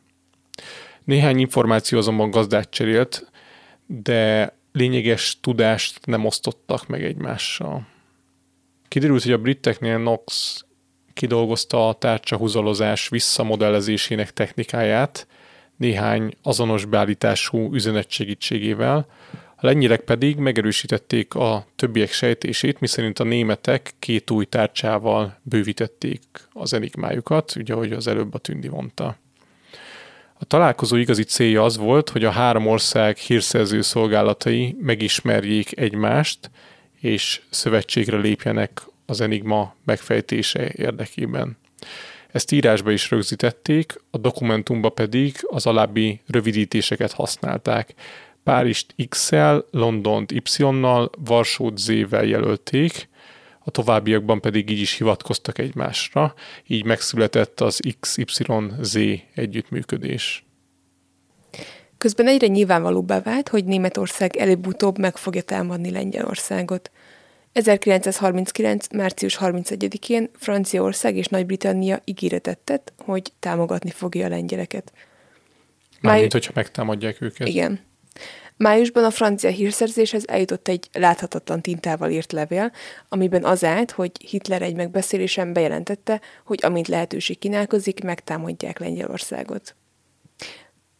[1.03, 3.31] Néhány információ azonban gazdát cserélt,
[3.85, 7.87] de lényeges tudást nem osztottak meg egymással.
[8.87, 10.59] Kiderült, hogy a briteknél Knox
[11.13, 15.27] kidolgozta a tárcsahuzalozás visszamodellezésének technikáját
[15.77, 19.07] néhány azonos beállítású üzenet segítségével,
[19.55, 26.21] a lengyelek pedig megerősítették a többiek sejtését, miszerint a németek két új tárcsával bővítették
[26.51, 29.17] az enigmájukat, ugye ahogy az előbb a Tündi mondta.
[30.39, 36.49] A találkozó igazi célja az volt, hogy a három ország hírszerző szolgálatai megismerjék egymást,
[36.99, 41.57] és szövetségre lépjenek az enigma megfejtése érdekében.
[42.31, 47.93] Ezt írásba is rögzítették, a dokumentumba pedig az alábbi rövidítéseket használták.
[48.43, 53.07] Párizst X-el, Londont Y-nal, Varsót Z-vel jelölték,
[53.67, 56.33] a továbbiakban pedig így is hivatkoztak egymásra,
[56.67, 58.97] így megszületett az XYZ
[59.35, 60.45] együttműködés.
[61.97, 66.91] Közben egyre nyilvánvalóbbá vált, hogy Németország előbb-utóbb meg fogja támadni Lengyelországot.
[67.51, 68.87] 1939.
[68.93, 74.91] március 31-én Franciaország és Nagy-Britannia ígéretet tett, hogy támogatni fogja a lengyeleket.
[76.01, 77.47] Mármint, hogyha megtámadják őket.
[77.47, 77.79] Igen.
[78.57, 82.71] Májusban a francia hírszerzéshez eljutott egy láthatatlan tintával írt levél,
[83.09, 89.75] amiben az állt, hogy Hitler egy megbeszélésen bejelentette, hogy amint lehetőség kínálkozik, megtámadják Lengyelországot.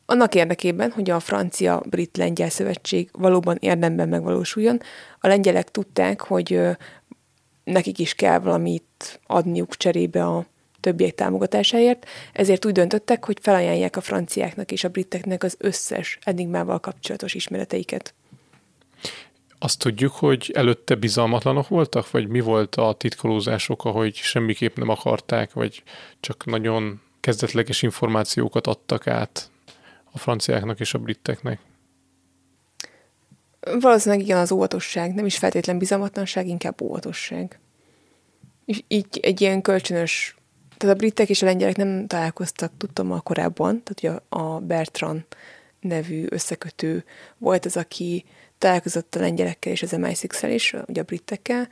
[0.06, 4.80] Annak érdekében, hogy a francia-brit-lengyel szövetség valóban érdemben megvalósuljon,
[5.20, 6.60] a lengyelek tudták, hogy
[7.64, 10.46] nekik is kell valamit adniuk cserébe a
[10.86, 16.80] többiek támogatásáért, ezért úgy döntöttek, hogy felajánlják a franciáknak és a briteknek az összes enigmával
[16.80, 18.14] kapcsolatos ismereteiket.
[19.60, 25.54] Azt tudjuk, hogy előtte bizalmatlanok voltak, vagy mi volt a titkolózások, ahogy semmiképp nem akarták,
[25.54, 25.84] vagy
[26.20, 29.50] csak nagyon kezdetleges információkat adtak át
[30.12, 31.60] a franciáknak és a briteknek?
[33.80, 37.60] Valószínűleg igen az óvatosság, nem is feltétlen bizalmatlanság, inkább óvatosság.
[38.66, 40.35] És így egy ilyen kölcsönös
[40.78, 45.24] tehát a britek és a lengyelek nem találkoztak, tudtam a korábban, tehát ugye a Bertrand
[45.80, 47.04] nevű összekötő
[47.38, 48.26] volt az, aki
[48.58, 51.68] találkozott a lengyelekkel és az MI6-szel is, ugye a britekkel,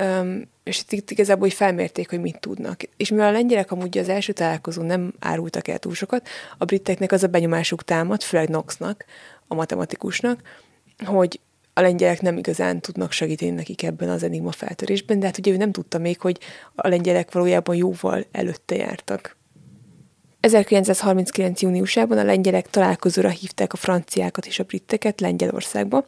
[0.00, 2.82] Um, és itt igazából hogy felmérték, hogy mit tudnak.
[2.96, 6.28] És mivel a lengyelek amúgy az első találkozón nem árultak el túl sokat,
[6.58, 9.04] a briteknek az a benyomásuk támad, főleg Knoxnak,
[9.46, 10.42] a matematikusnak,
[11.04, 11.40] hogy
[11.78, 15.56] a lengyelek nem igazán tudnak segíteni nekik ebben az enigma feltörésben, de hát ugye ő
[15.56, 16.38] nem tudta még, hogy
[16.74, 19.36] a lengyelek valójában jóval előtte jártak.
[20.40, 21.62] 1939.
[21.62, 26.06] júniusában a lengyelek találkozóra hívták a franciákat és a britteket Lengyelországba.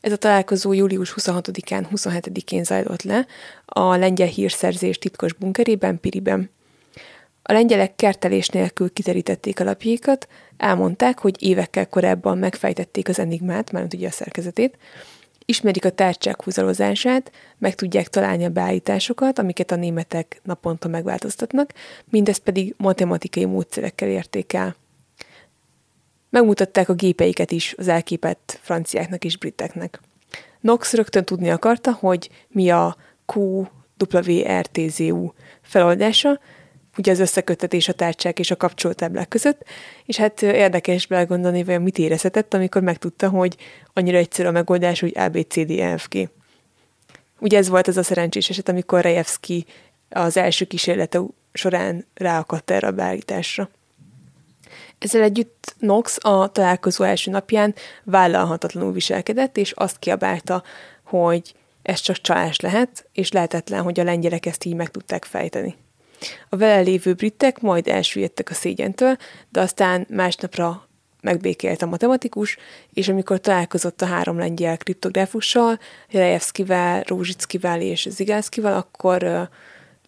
[0.00, 3.26] Ez a találkozó július 26-án, 27-én zajlott le
[3.64, 6.50] a lengyel hírszerzés titkos bunkerében, Piriben.
[7.46, 13.94] A lengyelek kertelés nélkül kiterítették a lapjaikat, elmondták, hogy évekkel korábban megfejtették az enigmát, mármint
[13.94, 14.78] ugye a szerkezetét,
[15.44, 21.72] ismerik a tárcsák húzalozását, meg tudják találni a beállításokat, amiket a németek naponta megváltoztatnak,
[22.04, 24.76] mindezt pedig matematikai módszerekkel érték el.
[26.30, 30.00] Megmutatták a gépeiket is az elképett franciáknak és briteknek.
[30.60, 35.30] Knox rögtön tudni akarta, hogy mi a QWRTZU
[35.62, 36.40] feloldása,
[36.98, 39.62] ugye az összekötetés a tárcsák és a kapcsolótáblák között,
[40.04, 43.56] és hát érdekes belegondolni, hogy mit érezhetett, amikor megtudta, hogy
[43.92, 46.28] annyira egyszerű a megoldás, hogy ABCDEFG.
[47.38, 49.66] Ugye ez volt az a szerencsés eset, amikor Rejevski
[50.10, 51.20] az első kísérlete
[51.52, 53.70] során ráakadt erre a beállításra.
[54.98, 57.74] Ezzel együtt Knox a találkozó első napján
[58.04, 60.62] vállalhatatlanul viselkedett, és azt kiabálta,
[61.02, 65.76] hogy ez csak csalás lehet, és lehetetlen, hogy a lengyelek ezt így meg tudták fejteni.
[66.48, 69.16] A vele lévő britek majd elsüllyedtek a szégyentől,
[69.50, 70.88] de aztán másnapra
[71.24, 72.56] megbékélt a matematikus,
[72.92, 75.78] és amikor találkozott a három lengyel kriptográfussal,
[76.10, 79.48] Rejevszkivel, Rózsickivel és Zigánszkival, akkor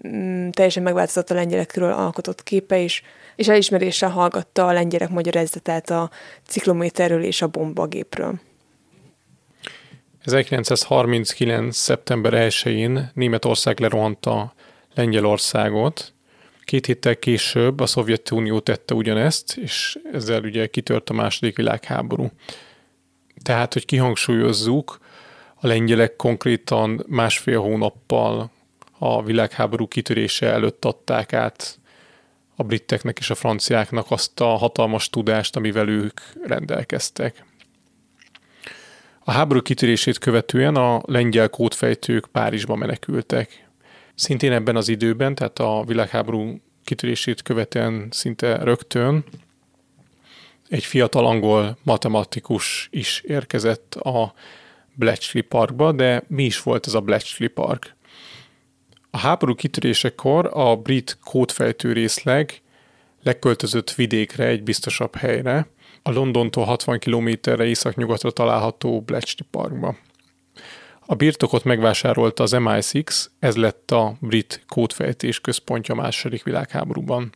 [0.08, 3.02] mm, teljesen megváltozott a lengyelekről alkotott képe is,
[3.36, 6.10] és elismeréssel hallgatta a lengyelek magyarázatát a
[6.46, 8.40] ciklométerről és a bombagépről.
[10.24, 11.76] 1939.
[11.76, 14.54] szeptember 1-én Németország lerohanta
[14.96, 16.12] Lengyelországot.
[16.64, 22.30] Két héttel később a Szovjetunió tette ugyanezt, és ezzel ugye kitört a második világháború.
[23.42, 24.98] Tehát, hogy kihangsúlyozzuk,
[25.54, 28.50] a lengyelek konkrétan másfél hónappal
[28.98, 31.78] a világháború kitörése előtt adták át
[32.56, 37.44] a briteknek és a franciáknak azt a hatalmas tudást, amivel ők rendelkeztek.
[39.24, 43.65] A háború kitörését követően a lengyel kódfejtők Párizsba menekültek.
[44.16, 49.24] Szintén ebben az időben, tehát a világháború kitörését követően szinte rögtön
[50.68, 54.34] egy fiatal angol matematikus is érkezett a
[54.94, 57.94] Bletchley Parkba, de mi is volt ez a Bletchley Park?
[59.10, 62.60] A háború kitörésekor a brit kódfejtő részleg
[63.22, 65.68] leköltözött vidékre, egy biztosabb helyre,
[66.02, 69.96] a Londontól 60 kilométerre északnyugatra található Bletchley Parkba.
[71.08, 77.32] A birtokot megvásárolta az MI6, ez lett a brit kódfejtés központja a második világháborúban.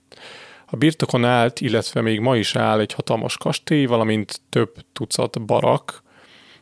[0.66, 6.02] A birtokon állt, illetve még ma is áll egy hatalmas kastély, valamint több tucat barak,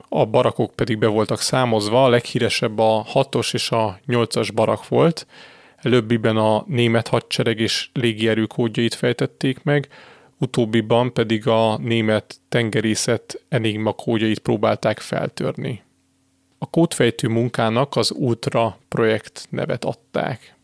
[0.09, 5.27] a barakok pedig be voltak számozva, a leghíresebb a 6-os és a 8-as barak volt,
[5.77, 9.89] előbbiben a német hadsereg és légierő kódjait fejtették meg,
[10.39, 15.87] utóbbiban pedig a német tengerészet enigma kódjait próbálták feltörni.
[16.59, 20.55] A kódfejtő munkának az Ultra projekt nevet adták.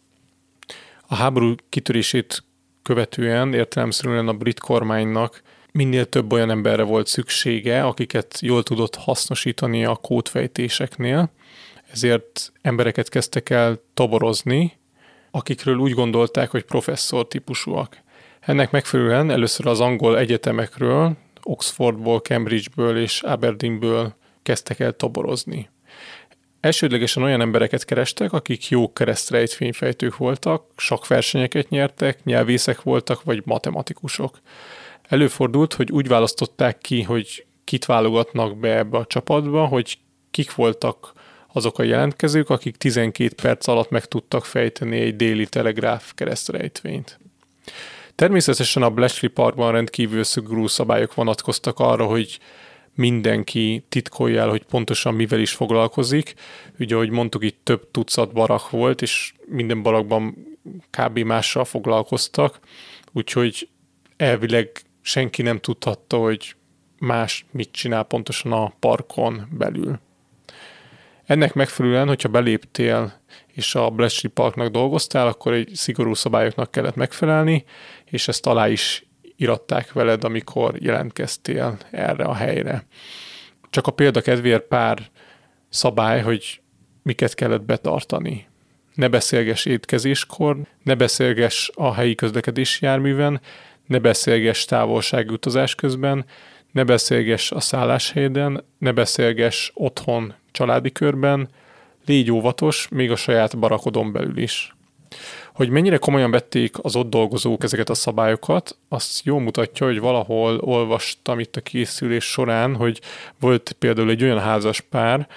[1.07, 2.45] A háború kitörését
[2.83, 5.43] követően értelemszerűen a brit kormánynak
[5.73, 11.31] minél több olyan emberre volt szüksége, akiket jól tudott hasznosítani a kódfejtéseknél,
[11.91, 14.79] ezért embereket kezdtek el toborozni,
[15.31, 18.03] akikről úgy gondolták, hogy professzor típusúak.
[18.41, 25.69] Ennek megfelelően először az angol egyetemekről, Oxfordból, Cambridgeből és Aberdeenből kezdtek el toborozni.
[26.65, 34.41] Elsődlegesen olyan embereket kerestek, akik jó keresztrejtvényfejtők voltak, sok versenyeket nyertek, nyelvészek voltak, vagy matematikusok.
[35.09, 39.99] Előfordult, hogy úgy választották ki, hogy kit válogatnak be ebbe a csapatba, hogy
[40.31, 41.13] kik voltak
[41.53, 47.19] azok a jelentkezők, akik 12 perc alatt meg tudtak fejteni egy déli telegráf keresztrejtvényt.
[48.15, 52.39] Természetesen a Bletchley Parkban rendkívül szigorú szabályok vonatkoztak arra, hogy
[52.95, 56.35] mindenki titkolja el, hogy pontosan mivel is foglalkozik.
[56.79, 60.37] Ugye, ahogy mondtuk, itt több tucat barak volt, és minden barakban
[60.91, 61.19] kb.
[61.19, 62.59] mással foglalkoztak,
[63.13, 63.69] úgyhogy
[64.17, 64.71] elvileg
[65.03, 66.55] senki nem tudhatta, hogy
[66.99, 69.99] más mit csinál pontosan a parkon belül.
[71.25, 77.65] Ennek megfelelően, hogyha beléptél és a Bletchley Parknak dolgoztál, akkor egy szigorú szabályoknak kellett megfelelni,
[78.05, 79.07] és ezt alá is
[79.37, 82.87] iratták veled, amikor jelentkeztél erre a helyre.
[83.71, 84.99] Csak a példa kedvéért pár
[85.69, 86.61] szabály, hogy
[87.03, 88.47] miket kellett betartani.
[88.95, 93.41] Ne beszélges étkezéskor, ne beszélges a helyi közlekedési járműven,
[93.87, 96.25] ne beszélges távolsági utazás közben,
[96.73, 101.49] ne beszélges a szálláshelyeden, ne beszélges otthon családi körben,
[102.07, 104.75] légy óvatos, még a saját barakodon belül is.
[105.55, 110.59] Hogy mennyire komolyan vették az ott dolgozók ezeket a szabályokat, azt jól mutatja, hogy valahol
[110.59, 113.01] olvastam itt a készülés során, hogy
[113.41, 115.29] volt például egy olyan házas pár,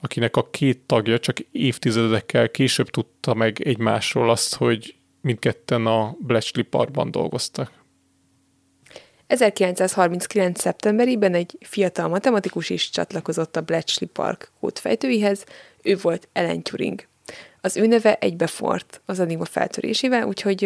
[0.00, 6.64] akinek a két tagja csak évtizedekkel később tudta meg egymásról azt, hogy mindketten a Bletchley
[6.64, 7.72] Parkban dolgoztak.
[9.26, 10.60] 1939.
[10.60, 15.44] szeptemberében egy fiatal matematikus is csatlakozott a Bletchley Park kódfejtőihez,
[15.82, 17.06] ő volt Ellen Turing.
[17.66, 20.64] Az ő neve egybefort az enigma feltörésével, úgyhogy,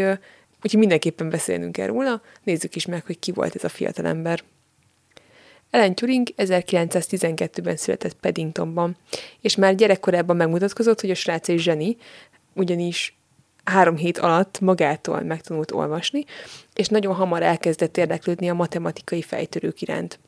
[0.62, 4.42] úgyhogy mindenképpen beszélnünk kell róla, nézzük is meg, hogy ki volt ez a fiatal ember.
[5.70, 8.96] Ellen Turing 1912-ben született Paddingtonban,
[9.40, 11.96] és már gyerekkorában megmutatkozott, hogy a srác egy zseni,
[12.54, 13.18] ugyanis
[13.64, 16.24] három hét alatt magától megtanult olvasni,
[16.74, 20.18] és nagyon hamar elkezdett érdeklődni a matematikai fejtörők iránt.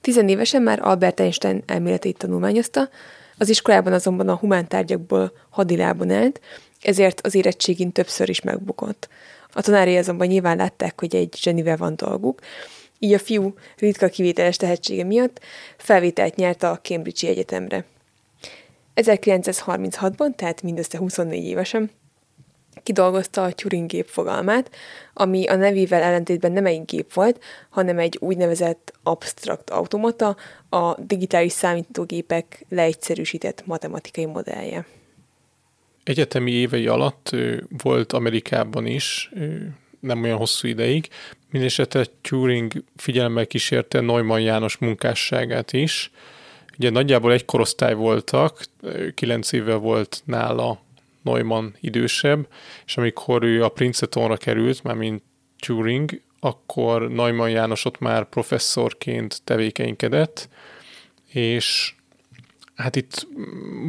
[0.00, 2.88] Tizenévesen már Albert Einstein elméletét tanulmányozta,
[3.38, 6.40] az iskolában azonban a humántárgyakból hadilában állt,
[6.82, 9.08] ezért az érettségén többször is megbukott.
[9.52, 12.40] A tanári azonban nyilván látták, hogy egy zsenivel van dolguk,
[12.98, 15.40] így a fiú ritka kivételes tehetsége miatt
[15.76, 17.84] felvételt nyert a Cambridge Egyetemre.
[18.94, 21.90] 1936-ban, tehát mindössze 24 évesen,
[22.82, 24.70] kidolgozta a Turing gép fogalmát,
[25.14, 30.36] ami a nevével ellentétben nem egy gép volt, hanem egy úgynevezett abstrakt automata,
[30.68, 34.86] a digitális számítógépek leegyszerűsített matematikai modellje.
[36.04, 37.36] Egyetemi évei alatt
[37.82, 39.30] volt Amerikában is,
[40.00, 41.08] nem olyan hosszú ideig.
[41.50, 46.10] Mindenesetre Turing figyelemmel kísérte Neumann János munkásságát is.
[46.78, 48.64] Ugye nagyjából egy korosztály voltak,
[49.14, 50.80] kilenc éve volt nála
[51.26, 52.48] Neumann idősebb,
[52.86, 55.22] és amikor ő a Princetonra került, már mint
[55.58, 60.48] Turing, akkor Neumann János ott már professzorként tevékenykedett,
[61.32, 61.94] és
[62.74, 63.26] hát itt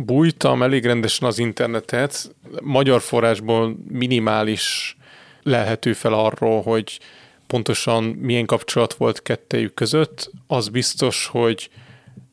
[0.06, 4.98] bújtam elég rendesen az internetet, magyar forrásból minimális
[5.44, 7.00] lehető fel arról, hogy
[7.48, 10.32] pontosan milyen kapcsolat volt kettejük között.
[10.48, 11.70] Az biztos, hogy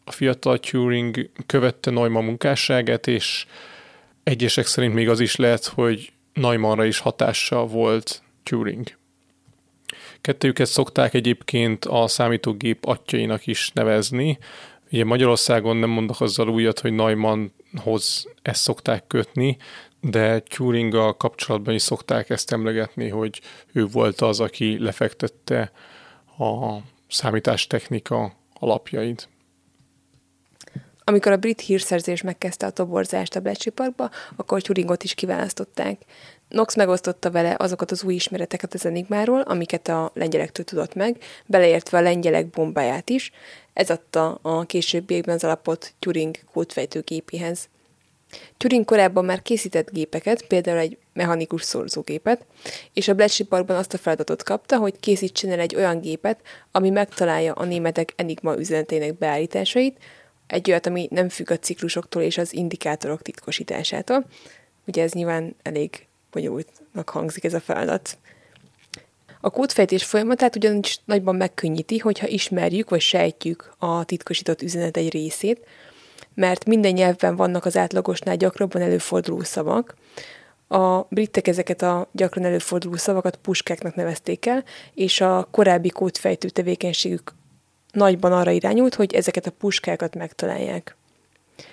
[0.04, 3.46] a fiatal Turing követte Neumann munkásságát, és
[4.24, 8.96] egyesek szerint még az is lehet, hogy Neumannra is hatással volt Turing.
[10.20, 14.38] Kettőjüket szokták egyébként a számítógép atyainak is nevezni.
[14.92, 19.56] Ugye Magyarországon nem mondok azzal újat, hogy Neumannhoz ezt szokták kötni,
[20.00, 23.40] de Turinggal kapcsolatban is szokták ezt emlegetni, hogy
[23.72, 25.72] ő volt az, aki lefektette
[26.38, 26.76] a
[27.08, 29.28] számítástechnika alapjait.
[31.04, 36.00] Amikor a brit hírszerzés megkezdte a toborzást a Bletchley Parkba, akkor Turingot is kiválasztották.
[36.48, 41.98] Knox megosztotta vele azokat az új ismereteket az enigmáról, amiket a lengyelektől tudott meg, beleértve
[41.98, 43.32] a lengyelek bombáját is.
[43.72, 47.68] Ez adta a későbbiekben az alapot Turing kódfejtőgépéhez.
[48.56, 52.44] Turing korábban már készített gépeket, például egy mechanikus szorzógépet,
[52.92, 56.40] és a Bletchley Parkban azt a feladatot kapta, hogy készítsen el egy olyan gépet,
[56.72, 59.98] ami megtalálja a németek Enigma üzenetének beállításait,
[60.46, 64.24] egy olyat, ami nem függ a ciklusoktól és az indikátorok titkosításától.
[64.86, 68.18] Ugye ez nyilván elég bonyolultnak hangzik ez a feladat.
[69.40, 75.66] A kódfejtés folyamatát ugyanis nagyban megkönnyíti, hogyha ismerjük vagy sejtjük a titkosított üzenet egy részét,
[76.34, 79.94] mert minden nyelvben vannak az átlagosnál gyakrabban előforduló szavak.
[80.68, 84.64] A britek ezeket a gyakran előforduló szavakat puskáknak nevezték el,
[84.94, 87.32] és a korábbi kódfejtő tevékenységük
[87.94, 90.96] nagyban arra irányult, hogy ezeket a puskákat megtalálják.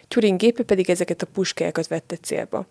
[0.08, 2.68] Turing gépe pedig ezeket a puskákat vette célba.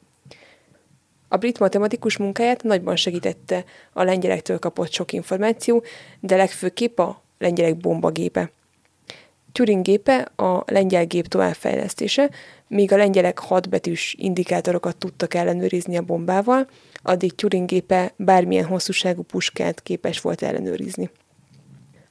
[1.28, 5.84] A brit matematikus munkáját nagyban segítette a lengyelektől kapott sok információ,
[6.20, 8.50] de legfőképp a lengyelek bombagépe.
[9.52, 12.30] Turing gépe a lengyel gép továbbfejlesztése,
[12.68, 16.68] míg a lengyelek hatbetűs indikátorokat tudtak ellenőrizni a bombával,
[17.02, 21.10] addig Turing gépe bármilyen hosszúságú puskát képes volt ellenőrizni.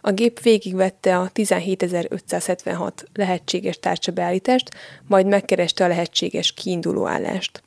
[0.01, 4.69] A gép végigvette a 17.576 lehetséges tárcsabeállítást,
[5.07, 7.63] majd megkereste a lehetséges kiinduló állást.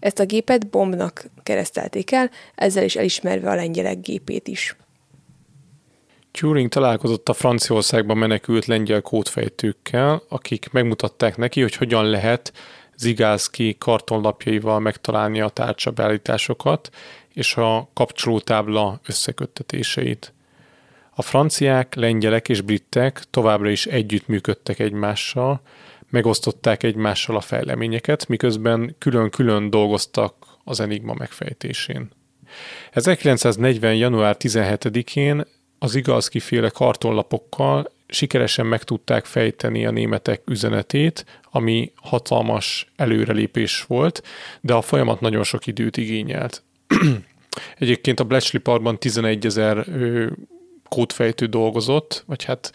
[0.00, 4.76] Ezt a gépet bombnak keresztelték el, ezzel is elismerve a lengyelek gépét is.
[6.30, 12.52] Turing találkozott a Franciaországban menekült lengyel kódfejtőkkel, akik megmutatták neki, hogy hogyan lehet
[12.96, 16.90] Zigálszki kartonlapjaival megtalálni a tárcsabeállításokat
[17.34, 20.32] és a kapcsolótábla összeköttetéseit.
[21.22, 25.60] A franciák, lengyelek és britek továbbra is együttműködtek egymással,
[26.10, 32.10] megosztották egymással a fejleményeket, miközben külön-külön dolgoztak az enigma megfejtésén.
[32.90, 33.94] 1940.
[33.94, 35.44] január 17-én
[35.78, 44.22] az igaz kiféle kartonlapokkal sikeresen meg tudták fejteni a németek üzenetét, ami hatalmas előrelépés volt,
[44.60, 46.62] de a folyamat nagyon sok időt igényelt.
[47.78, 49.86] Egyébként a Bletchley Parkban 11 ezer
[50.92, 52.72] kódfejtő dolgozott, vagy hát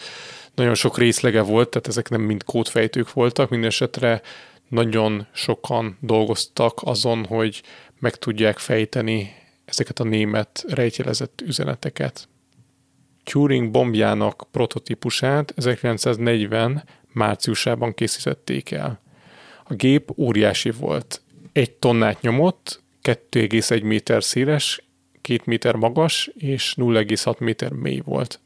[0.55, 4.21] nagyon sok részlege volt, tehát ezek nem mind kódfejtők voltak, minden esetre
[4.67, 7.63] nagyon sokan dolgoztak azon, hogy
[7.99, 9.33] meg tudják fejteni
[9.65, 12.27] ezeket a német rejtjelezett üzeneteket.
[13.23, 19.01] Turing bombjának prototípusát 1940 márciusában készítették el.
[19.63, 21.21] A gép óriási volt.
[21.51, 24.86] Egy tonnát nyomott, 2,1 méter széles,
[25.27, 28.39] 2 méter magas és 0,6 méter mély volt.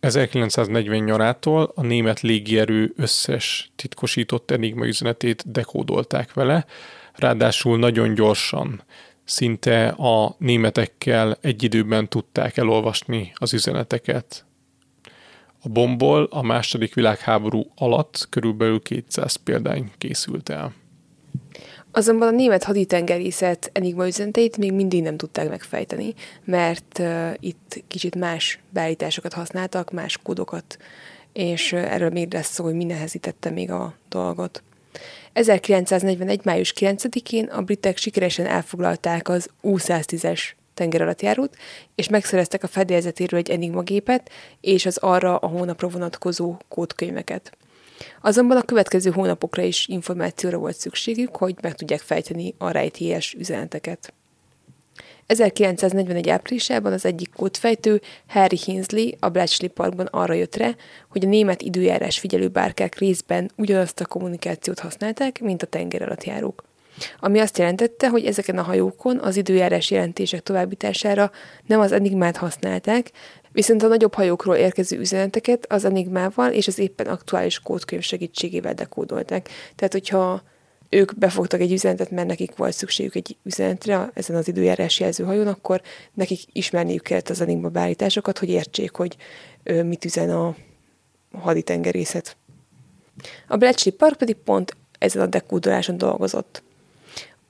[0.00, 6.66] 1940 nyarától a német légierő összes titkosított enigma üzenetét dekódolták vele,
[7.12, 8.82] ráadásul nagyon gyorsan,
[9.24, 14.44] szinte a németekkel egy időben tudták elolvasni az üzeneteket.
[15.62, 20.72] A bomból a második világháború alatt körülbelül 200 példány készült el.
[21.94, 26.14] Azonban a német haditengerészet enigma üzeneteit még mindig nem tudták megfejteni,
[26.44, 30.78] mert uh, itt kicsit más beállításokat használtak, más kódokat,
[31.32, 34.62] és uh, erről még lesz szó, hogy mi nehezítette még a dolgot.
[35.32, 36.44] 1941.
[36.44, 40.40] május 9-én a britek sikeresen elfoglalták az U-110-es
[40.74, 41.56] tengeralattjárót,
[41.94, 44.30] és megszereztek a fedélzetéről egy Enigma gépet,
[44.60, 47.56] és az arra a hónapra vonatkozó kódkönyveket.
[48.20, 54.12] Azonban a következő hónapokra is információra volt szükségük, hogy meg tudják fejteni a rejtélyes üzeneteket.
[55.26, 56.28] 1941.
[56.28, 60.70] áprilisában az egyik kódfejtő, Harry Hinsley a Bletchley Parkban arra jött rá,
[61.08, 66.24] hogy a német időjárás figyelő bárkák részben ugyanazt a kommunikációt használták, mint a tenger alatt
[66.24, 66.64] járók.
[67.18, 71.30] Ami azt jelentette, hogy ezeken a hajókon az időjárás jelentések továbbítására
[71.66, 73.10] nem az enigmát használták,
[73.52, 79.48] viszont a nagyobb hajókról érkező üzeneteket az enigmával és az éppen aktuális kódkönyv segítségével dekódolták.
[79.74, 80.42] Tehát, hogyha
[80.88, 85.46] ők befogtak egy üzenetet, mert nekik volt szükségük egy üzenetre ezen az időjárás jelző hajón,
[85.46, 85.80] akkor
[86.14, 89.16] nekik ismerniük kellett az enigma beállításokat, hogy értsék, hogy
[89.62, 90.54] ö, mit üzen a
[91.32, 92.36] haditengerészet.
[93.48, 96.62] A Bletchley Park pedig pont ezen a dekódoláson dolgozott.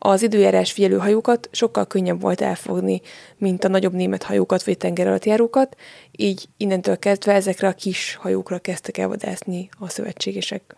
[0.05, 3.01] Az időjárás figyelő hajókat sokkal könnyebb volt elfogni,
[3.37, 5.77] mint a nagyobb német hajókat vagy tengeralattjárókat,
[6.11, 10.77] így innentől kezdve ezekre a kis hajókra kezdtek el vadászni a szövetségesek.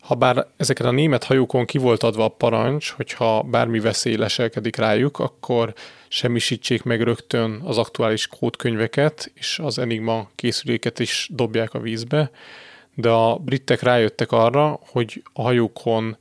[0.00, 5.18] Habár ezeket a német hajókon ki volt adva a parancs, hogyha bármi veszély leselkedik rájuk,
[5.18, 5.74] akkor
[6.08, 12.30] semmisítsék meg rögtön az aktuális kódkönyveket, és az Enigma készüléket is dobják a vízbe,
[12.94, 16.16] de a britek rájöttek arra, hogy a hajókon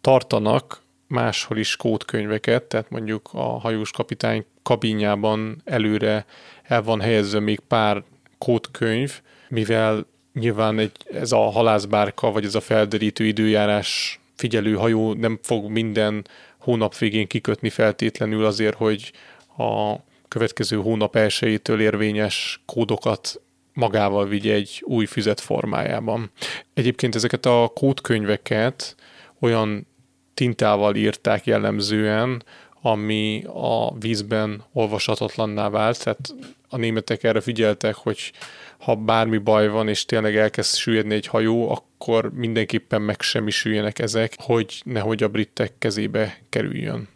[0.00, 6.26] tartanak máshol is kódkönyveket, tehát mondjuk a hajós kapitány kabinjában előre
[6.62, 8.02] el van helyezve még pár
[8.38, 15.38] kódkönyv, mivel nyilván egy, ez a halászbárka, vagy ez a felderítő időjárás figyelő hajó nem
[15.42, 16.26] fog minden
[16.58, 19.12] hónap végén kikötni feltétlenül azért, hogy
[19.56, 19.94] a
[20.28, 23.40] következő hónap elsőjétől érvényes kódokat
[23.72, 26.30] magával vigye egy új füzet formájában.
[26.74, 28.96] Egyébként ezeket a kódkönyveket
[29.40, 29.86] olyan
[30.34, 32.42] tintával írták jellemzően,
[32.82, 36.34] ami a vízben olvashatatlanná vált, tehát
[36.68, 38.32] a németek erre figyeltek, hogy
[38.78, 44.82] ha bármi baj van, és tényleg elkezd süllyedni egy hajó, akkor mindenképpen megsemmisüljenek ezek, hogy
[44.84, 47.08] nehogy a britek kezébe kerüljön.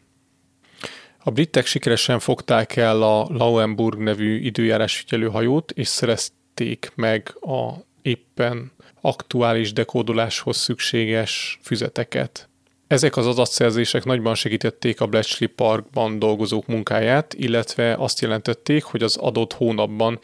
[1.19, 8.73] A britek sikeresen fogták el a Lauenburg nevű időjárásfigyelő hajót, és szerezték meg a éppen
[9.01, 12.49] aktuális dekódoláshoz szükséges füzeteket.
[12.87, 19.16] Ezek az adatszerzések nagyban segítették a Bletchley Parkban dolgozók munkáját, illetve azt jelentették, hogy az
[19.16, 20.18] adott hónapban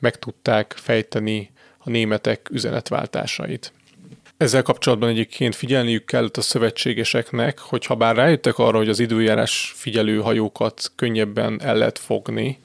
[0.00, 3.72] meg tudták fejteni a németek üzenetváltásait.
[4.36, 9.72] Ezzel kapcsolatban egyébként figyelniük kellett a szövetségeseknek, hogy ha bár rájöttek arra, hogy az időjárás
[9.76, 12.58] figyelő hajókat könnyebben el lehet fogni,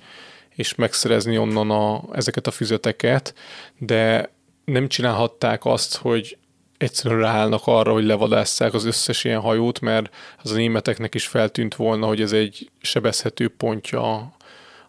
[0.55, 3.33] és megszerezni onnan a, ezeket a füzeteket,
[3.77, 4.31] de
[4.65, 6.37] nem csinálhatták azt, hogy
[6.81, 11.75] egyszerűen ráállnak arra, hogy levadásszák az összes ilyen hajót, mert az a németeknek is feltűnt
[11.75, 14.35] volna, hogy ez egy sebezhető pontja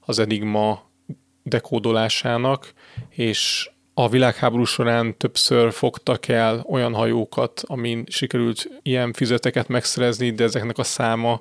[0.00, 0.90] az Enigma
[1.42, 2.72] dekódolásának,
[3.08, 10.44] és a világháború során többször fogtak el olyan hajókat, amin sikerült ilyen füzeteket megszerezni, de
[10.44, 11.40] ezeknek a száma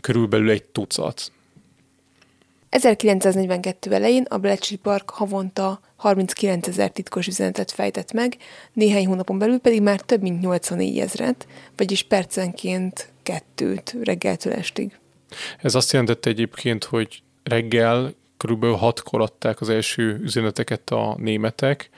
[0.00, 1.32] körülbelül egy tucat.
[2.74, 8.36] 1942 elején a Bletchley Park havonta 39 ezer titkos üzenetet fejtett meg,
[8.72, 11.46] néhány hónapon belül pedig már több mint 84 ezret,
[11.76, 14.98] vagyis percenként kettőt reggeltől estig.
[15.58, 21.90] Ez azt jelentette egyébként, hogy reggel körülbelül hatkor adták az első üzeneteket a németek,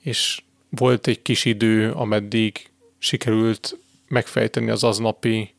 [0.00, 5.54] és volt egy kis idő, ameddig sikerült megfejteni az aznapi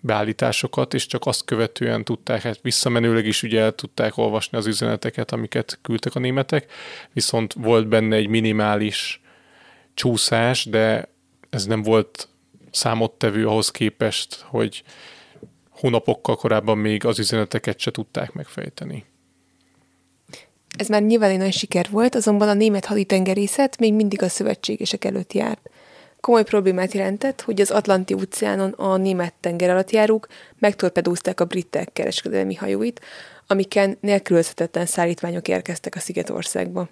[0.00, 5.78] beállításokat, és csak azt követően tudták, hát visszamenőleg is ugye tudták olvasni az üzeneteket, amiket
[5.82, 6.72] küldtek a németek,
[7.12, 9.20] viszont volt benne egy minimális
[9.94, 11.08] csúszás, de
[11.50, 12.28] ez nem volt
[12.70, 14.82] számottevő ahhoz képest, hogy
[15.70, 19.04] hónapokkal korábban még az üzeneteket se tudták megfejteni.
[20.78, 25.04] Ez már nyilván egy nagy siker volt, azonban a német haditengerészet még mindig a szövetségesek
[25.04, 25.70] előtt járt.
[26.20, 30.26] Komoly problémát jelentett, hogy az Atlanti óceánon a német tengeralattjárók
[30.58, 33.00] megtorpedózták a britek kereskedelmi hajóit,
[33.46, 36.88] amiken nélkülözhetetlen szállítmányok érkeztek a Szigetországba.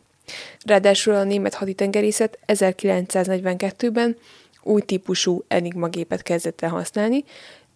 [0.64, 4.16] Ráadásul a német haditengerészet 1942-ben
[4.62, 7.24] új típusú Enigma gépet kezdett el használni,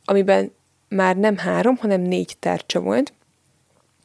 [0.05, 0.53] amiben
[0.89, 3.13] már nem három, hanem négy tárcsa volt,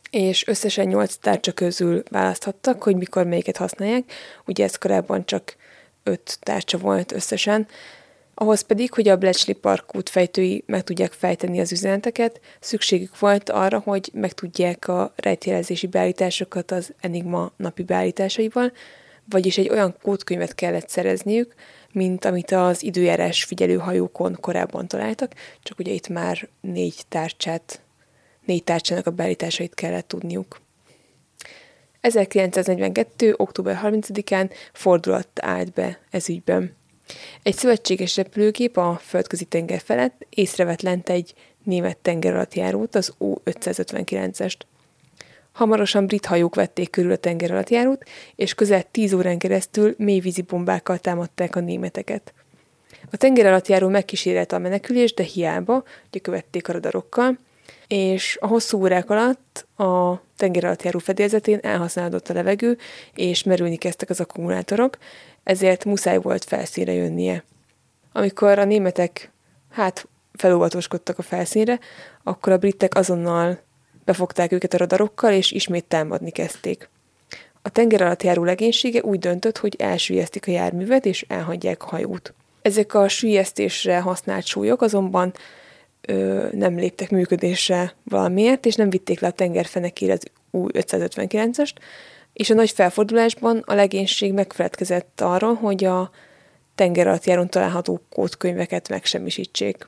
[0.10, 4.12] és összesen nyolc tárcsa közül választhattak, hogy mikor melyiket használják.
[4.46, 5.56] Ugye ez korábban csak
[6.08, 7.68] öt tárcsa volt összesen.
[8.34, 13.80] Ahhoz pedig, hogy a Bletchley Park útfejtői meg tudják fejteni az üzeneteket, szükségük volt arra,
[13.80, 18.72] hogy meg tudják a rejtjelezési beállításokat az Enigma napi beállításaival,
[19.30, 21.54] vagyis egy olyan kódkönyvet kellett szerezniük,
[21.92, 25.34] mint amit az időjárás figyelő hajókon korábban találtak,
[25.64, 27.82] csak ugye itt már négy tárcsát,
[28.46, 30.62] négy tárcsának a beállításait kellett tudniuk.
[32.02, 33.34] 1942.
[33.38, 36.76] október 30-án fordulat állt be ez ügyben.
[37.44, 41.34] Egy szövetséges repülőgép a földközi tenger felett észrevett lent egy
[41.64, 44.58] német tengeralattjárót, az U-559-est.
[45.52, 48.04] Hamarosan brit hajók vették körül a tengeralattjárót,
[48.36, 52.34] és közel 10 órán keresztül mélyvízi bombákkal támadták a németeket.
[53.12, 57.40] A tengeralattjáró megkísérelte a menekülést, de hiába, ugye követték a radarokkal,
[57.88, 62.78] és a hosszú órák alatt a tengeralattjáró fedélzetén elhasználódott a levegő,
[63.14, 64.98] és merülni kezdtek az akkumulátorok,
[65.44, 67.44] ezért muszáj volt felszínre jönnie.
[68.12, 69.32] Amikor a németek
[69.72, 71.80] hát felolvatoskodtak a felszínre,
[72.24, 73.60] akkor a britek azonnal
[74.06, 76.90] befogták őket a radarokkal, és ismét támadni kezdték.
[77.62, 82.34] A tenger alatt járó legénysége úgy döntött, hogy elsüllyesztik a járművet, és elhagyják a hajót.
[82.62, 85.34] Ezek a süllyesztésre használt súlyok azonban
[86.08, 91.74] ö, nem léptek működésre valamiért, és nem vitték le a tengerfenekére az U-559-est,
[92.34, 96.12] és a nagy felfordulásban a legénység megfeledkezett arról, hogy a
[96.76, 99.88] tenger alatt járon található kódkönyveket megsemmisítsék.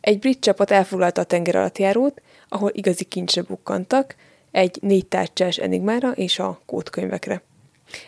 [0.00, 4.14] Egy brit csapat elfoglalta a tenger alatt járót, ahol igazi kincsre bukkantak,
[4.50, 7.42] egy négy tárcsás enigmára és a kódkönyvekre.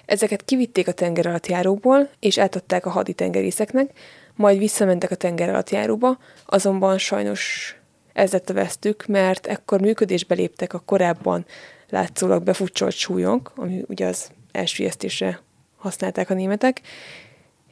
[0.04, 3.90] Ezeket kivitték a tenger alatt járóból, és átadták a haditengerészeknek,
[4.36, 7.76] majd visszamentek a tenger alatt járóba, azonban sajnos
[8.12, 11.46] ez lett a vesztük, mert ekkor működésbe léptek a korábban
[11.88, 15.40] látszólag befutcsolt súlyok, ami ugye az elsüllyesztésre
[15.76, 16.80] használták a németek,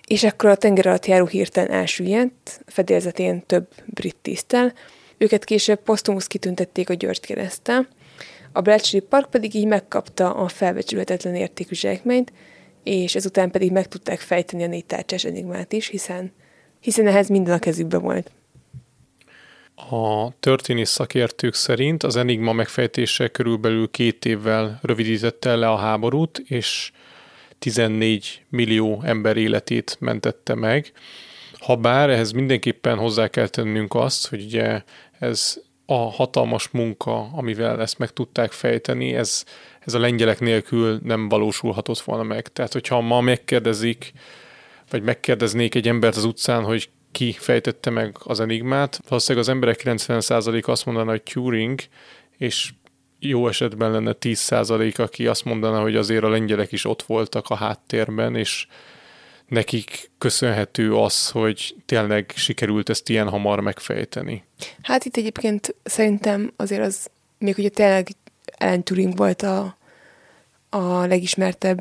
[0.07, 4.73] és akkor a tenger alatt járó hirtelen elsüllyedt, fedélzetén több brit tisztel,
[5.19, 7.89] őket később posztumusz kitüntették a György keresztel,
[8.53, 12.33] a Bletchley Park pedig így megkapta a felbecsülhetetlen értékű zsákmányt,
[12.83, 16.33] és ezután pedig meg tudták fejteni a négy tárcsás enigmát is, hiszen,
[16.81, 18.31] hiszen ehhez minden a kezükbe volt.
[19.75, 26.93] A történész szakértők szerint az Enigma megfejtése körülbelül két évvel rövidítette le a háborút, és
[27.59, 30.93] 14 millió ember életét mentette meg.
[31.59, 34.83] Habár ehhez mindenképpen hozzá kell tennünk azt, hogy ugye
[35.19, 39.45] ez a hatalmas munka, amivel ezt meg tudták fejteni, ez,
[39.81, 42.49] ez a lengyelek nélkül nem valósulhatott volna meg.
[42.49, 44.13] Tehát, hogyha ma megkérdezik,
[44.91, 49.81] vagy megkérdeznék egy embert az utcán, hogy ki fejtette meg az enigmát, valószínűleg az emberek
[49.85, 51.81] 90% azt mondaná, hogy Turing,
[52.37, 52.73] és
[53.19, 57.55] jó esetben lenne 10% aki azt mondaná, hogy azért a lengyelek is ott voltak a
[57.55, 58.67] háttérben, és
[59.47, 64.45] nekik köszönhető az, hogy tényleg sikerült ezt ilyen hamar megfejteni.
[64.83, 68.09] Hát itt egyébként szerintem azért az, még ugye tényleg
[68.59, 69.77] Alan Turing volt a,
[70.69, 71.81] a legismertebb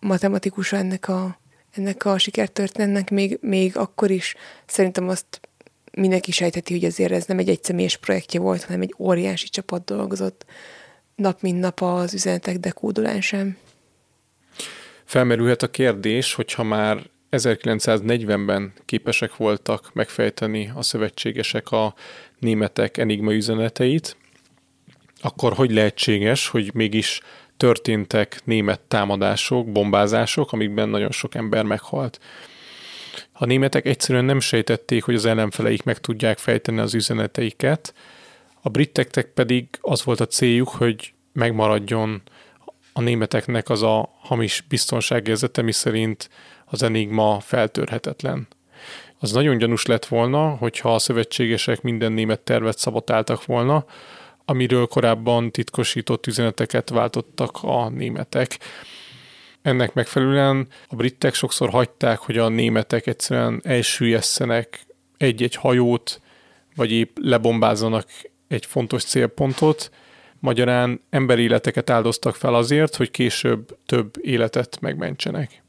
[0.00, 1.39] matematikusa ennek a,
[1.70, 4.34] ennek a sikertörténetnek, még, még akkor is
[4.66, 5.40] szerintem azt
[5.92, 10.44] mindenki sejteti, hogy azért ez nem egy egyszemélyes projektje volt, hanem egy óriási csapat dolgozott
[11.20, 13.56] nap mint nap az üzenetek dekódolásán.
[15.04, 21.94] Felmerülhet a kérdés, hogyha már 1940-ben képesek voltak megfejteni a szövetségesek a
[22.38, 24.16] németek enigma üzeneteit,
[25.20, 27.20] akkor hogy lehetséges, hogy mégis
[27.60, 32.20] történtek német támadások, bombázások, amikben nagyon sok ember meghalt.
[33.32, 37.94] A németek egyszerűen nem sejtették, hogy az ellenfeleik meg tudják fejteni az üzeneteiket,
[38.62, 42.22] a briteknek pedig az volt a céljuk, hogy megmaradjon
[42.92, 46.30] a németeknek az a hamis biztonságérzete, mi szerint
[46.64, 48.48] az enigma feltörhetetlen.
[49.18, 53.84] Az nagyon gyanús lett volna, hogyha a szövetségesek minden német tervet szabotáltak volna,
[54.50, 58.58] amiről korábban titkosított üzeneteket váltottak a németek.
[59.62, 64.86] Ennek megfelelően a britek sokszor hagyták, hogy a németek egyszerűen elsüllyesszenek
[65.16, 66.20] egy-egy hajót,
[66.74, 68.08] vagy épp lebombázzanak
[68.48, 69.90] egy fontos célpontot,
[70.38, 75.62] magyarán emberéleteket áldoztak fel azért, hogy később több életet megmentsenek.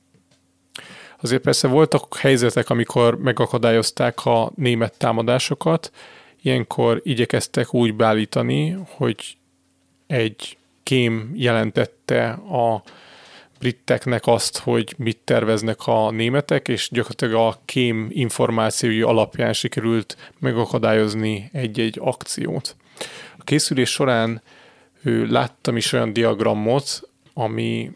[1.22, 5.92] Azért persze voltak helyzetek, amikor megakadályozták a német támadásokat,
[6.42, 9.38] ilyenkor igyekeztek úgy beállítani, hogy
[10.08, 12.84] egy kém jelentette a
[13.60, 21.50] briteknek azt, hogy mit terveznek a németek, és gyakorlatilag a kém információi alapján sikerült megakadályozni
[21.54, 22.76] egy-egy akciót.
[23.38, 24.42] A készülés során
[25.04, 27.92] ő, láttam is olyan diagramot, ami,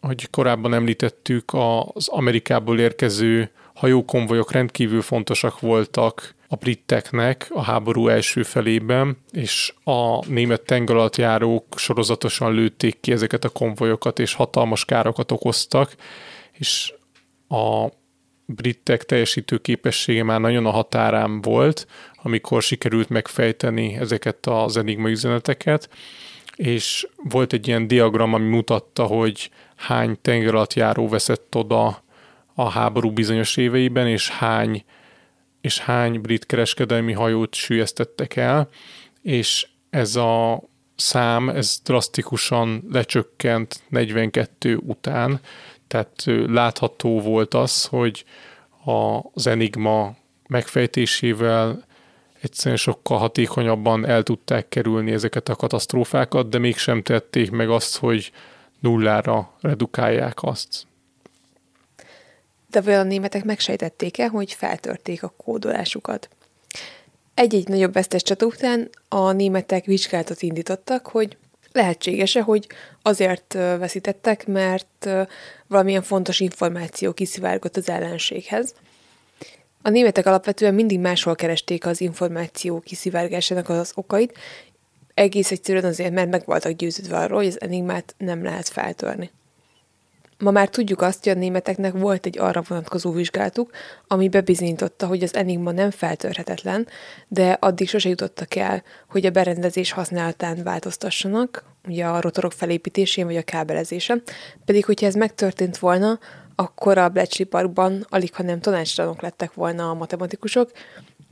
[0.00, 1.50] hogy korábban említettük,
[1.92, 10.26] az Amerikából érkező hajókonvojok rendkívül fontosak voltak a briteknek a háború első felében, és a
[10.26, 15.94] német tengeralattjárók sorozatosan lőtték ki ezeket a konvojokat, és hatalmas károkat okoztak,
[16.52, 16.94] és
[17.48, 17.88] a
[18.46, 21.86] britek teljesítő képessége már nagyon a határán volt,
[22.22, 25.88] amikor sikerült megfejteni ezeket az enigma üzeneteket,
[26.56, 32.02] és volt egy ilyen diagram, ami mutatta, hogy hány tengeralattjáró veszett oda
[32.54, 34.84] a háború bizonyos éveiben, és hány,
[35.66, 38.68] és hány brit kereskedelmi hajót sűjesztettek el,
[39.22, 40.62] és ez a
[40.96, 45.40] szám, ez drasztikusan lecsökkent 42 után,
[45.88, 48.24] tehát látható volt az, hogy
[49.32, 50.16] az Enigma
[50.48, 51.84] megfejtésével
[52.40, 58.32] egyszerűen sokkal hatékonyabban el tudták kerülni ezeket a katasztrófákat, de mégsem tették meg azt, hogy
[58.80, 60.85] nullára redukálják azt.
[62.70, 66.28] De vajon a németek megsejtették-e, hogy feltörték a kódolásukat?
[67.34, 71.36] Egy-egy nagyobb vesztes csata után a németek vizsgálatot indítottak, hogy
[71.72, 72.66] lehetséges-e, hogy
[73.02, 75.08] azért veszítettek, mert
[75.66, 78.74] valamilyen fontos információ kiszivárgott az ellenséghez.
[79.82, 84.38] A németek alapvetően mindig máshol keresték az információ kiszivárgásának az okait,
[85.14, 89.30] egész egyszerűen azért, mert meg voltak győződve arról, hogy az enigmát nem lehet feltörni.
[90.38, 93.70] Ma már tudjuk azt, hogy a németeknek volt egy arra vonatkozó vizsgálatuk,
[94.06, 96.88] ami bebizonyította, hogy az Enigma nem feltörhetetlen,
[97.28, 103.36] de addig sose jutottak el, hogy a berendezés használatán változtassanak, ugye a rotorok felépítésén vagy
[103.36, 104.22] a kábelezésen,
[104.64, 106.18] pedig hogyha ez megtörtént volna,
[106.54, 110.70] akkor a Bletchley Parkban alig, ha nem tanácstalanok lettek volna a matematikusok,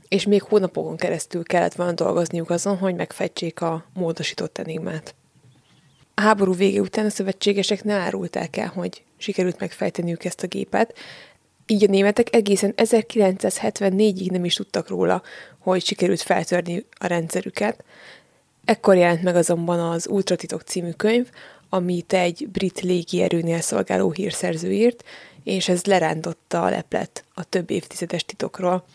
[0.07, 5.15] és még hónapokon keresztül kellett volna dolgozniuk azon, hogy megfejtsék a módosított enigmát.
[6.15, 10.93] A háború vége után a szövetségesek nem árulták el, hogy sikerült megfejteniük ezt a gépet,
[11.67, 15.21] így a németek egészen 1974-ig nem is tudtak róla,
[15.59, 17.83] hogy sikerült feltörni a rendszerüket.
[18.65, 21.29] Ekkor jelent meg azonban az Ultratitok című könyv,
[21.69, 25.03] amit egy brit légierőnél szolgáló hírszerző írt,
[25.43, 28.85] és ez lerántotta a leplet a több évtizedes titokról.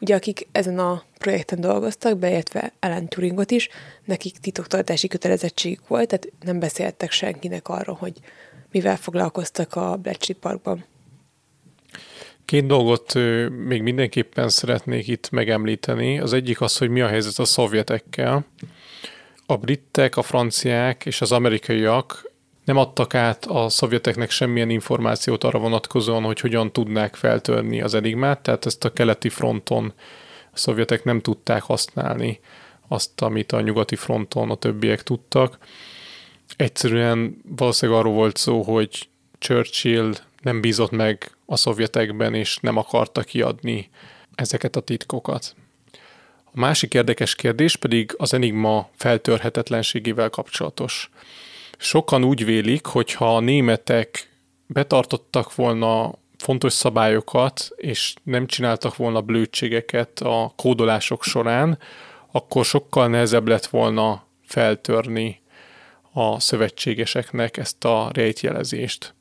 [0.00, 3.68] Ugye akik ezen a projekten dolgoztak, beértve Alan Turingot is,
[4.04, 8.12] nekik titoktartási kötelezettségük volt, tehát nem beszéltek senkinek arról, hogy
[8.70, 10.84] mivel foglalkoztak a Bletchley Parkban.
[12.44, 13.14] Két dolgot
[13.66, 16.20] még mindenképpen szeretnék itt megemlíteni.
[16.20, 18.46] Az egyik az, hogy mi a helyzet a szovjetekkel.
[19.46, 22.29] A britek, a franciák és az amerikaiak
[22.70, 28.40] nem adtak át a szovjeteknek semmilyen információt arra vonatkozóan, hogy hogyan tudnák feltörni az enigmát,
[28.40, 29.92] tehát ezt a keleti fronton
[30.52, 32.40] a szovjetek nem tudták használni
[32.88, 35.58] azt, amit a nyugati fronton a többiek tudtak.
[36.56, 39.08] Egyszerűen valószínűleg arról volt szó, hogy
[39.38, 40.12] Churchill
[40.42, 43.90] nem bízott meg a szovjetekben, és nem akarta kiadni
[44.34, 45.54] ezeket a titkokat.
[46.44, 51.10] A másik érdekes kérdés pedig az Enigma feltörhetetlenségével kapcsolatos.
[51.82, 54.30] Sokan úgy vélik, hogy ha a németek
[54.66, 61.78] betartottak volna fontos szabályokat, és nem csináltak volna blödségeket a kódolások során,
[62.30, 65.40] akkor sokkal nehezebb lett volna feltörni
[66.12, 69.14] a szövetségeseknek ezt a rejtjelezést.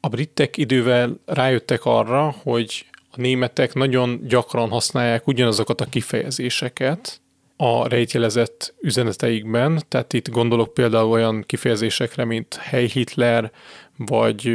[0.00, 7.20] A britek idővel rájöttek arra, hogy a németek nagyon gyakran használják ugyanazokat a kifejezéseket,
[7.64, 13.50] a rejtjelezett üzeneteikben, tehát itt gondolok például olyan kifejezésekre, mint Hey Hitler,
[13.96, 14.52] vagy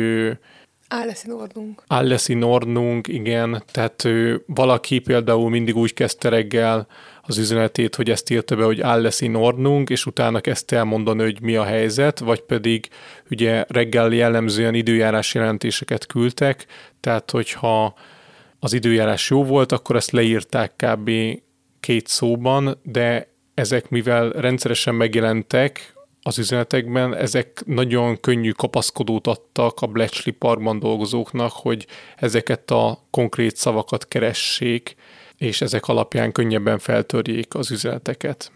[0.88, 1.84] Alles in Ordnung.
[1.88, 6.88] Alles in Ordnung, igen, tehát ő, valaki például mindig úgy kezdte reggel
[7.22, 11.41] az üzenetét, hogy ezt írta be, hogy Alles in Ordnung, és utána kezdte elmondani, hogy
[11.41, 12.88] mi a helyzet, vagy pedig
[13.30, 16.66] ugye reggel jellemzően időjárás jelentéseket küldtek,
[16.99, 17.93] tehát hogyha
[18.60, 21.12] az időjárás jó volt, akkor ezt leírták kb
[21.80, 29.88] két szóban, de ezek mivel rendszeresen megjelentek az üzenetekben, ezek nagyon könnyű kapaszkodót adtak a
[29.88, 34.96] Bletchley Parkban dolgozóknak, hogy ezeket a konkrét szavakat keressék,
[35.38, 38.52] és ezek alapján könnyebben feltörjék az üzeneteket.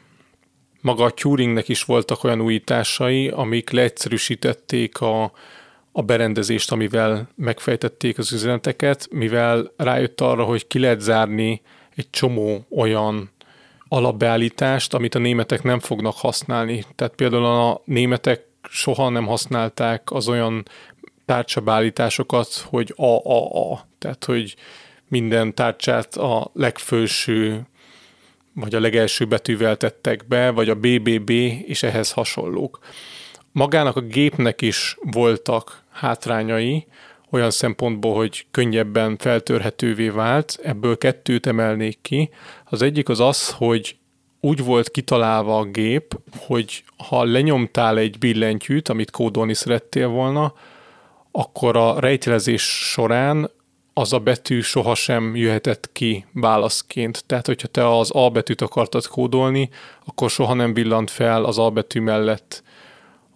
[0.82, 5.32] Maga a Turingnek is voltak olyan újításai, amik leegyszerűsítették a,
[5.92, 11.62] a berendezést, amivel megfejtették az üzeneteket, mivel rájött arra, hogy ki lehet zárni
[11.96, 13.32] egy csomó olyan
[13.88, 16.86] alapbeállítást, amit a németek nem fognak használni.
[16.96, 20.66] Tehát például a németek soha nem használták az olyan
[21.26, 23.88] tárcsabeállításokat, hogy A, A, A.
[24.00, 24.56] Tehát, hogy
[25.08, 27.68] minden tárcsát a legfőső
[28.54, 31.30] vagy a legelső betűvel tettek be, vagy a BBB
[31.68, 32.80] és ehhez hasonlók.
[33.52, 36.88] Magának a gépnek is voltak hátrányai,
[37.34, 42.30] olyan szempontból, hogy könnyebben feltörhetővé vált, ebből kettőt emelnék ki.
[42.66, 43.96] Az egyik az az, hogy
[44.40, 50.54] úgy volt kitalálva a gép, hogy ha lenyomtál egy billentyűt, amit kódolni szerettél volna,
[51.32, 52.62] akkor a rejtelezés
[52.92, 53.50] során
[53.94, 57.24] az a betű sohasem jöhetett ki válaszként.
[57.26, 59.70] Tehát, hogyha te az A betűt akartad kódolni,
[60.06, 62.64] akkor soha nem villant fel az A betű mellett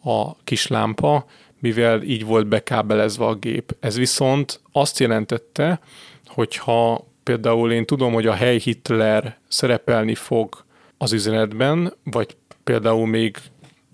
[0.04, 1.26] a kis lámpa,
[1.68, 3.76] mivel így volt bekábelezve a gép.
[3.80, 5.80] Ez viszont azt jelentette,
[6.26, 10.66] hogyha például én tudom, hogy a hely Hitler szerepelni fog
[10.98, 13.38] az üzenetben, vagy például még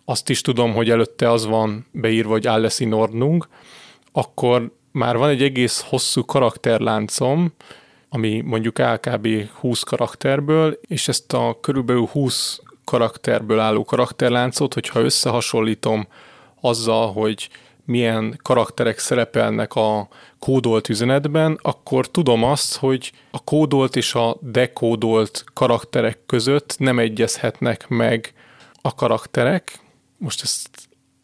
[0.05, 3.47] azt is tudom, hogy előtte az van beírva, hogy Alles in Ordnung,
[4.11, 7.53] akkor már van egy egész hosszú karakterláncom,
[8.09, 9.27] ami mondjuk LKB
[9.59, 16.07] 20 karakterből, és ezt a körülbelül 20 karakterből álló karakterláncot, hogyha összehasonlítom
[16.61, 17.49] azzal, hogy
[17.85, 20.07] milyen karakterek szerepelnek a
[20.39, 27.87] kódolt üzenetben, akkor tudom azt, hogy a kódolt és a dekódolt karakterek között nem egyezhetnek
[27.87, 28.33] meg
[28.81, 29.79] a karakterek.
[30.17, 30.69] Most ezt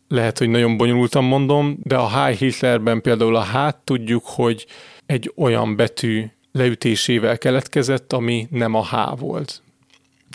[0.07, 4.65] lehet, hogy nagyon bonyolultan mondom, de a High Hitlerben például a hát tudjuk, hogy
[5.05, 9.61] egy olyan betű leütésével keletkezett, ami nem a H volt.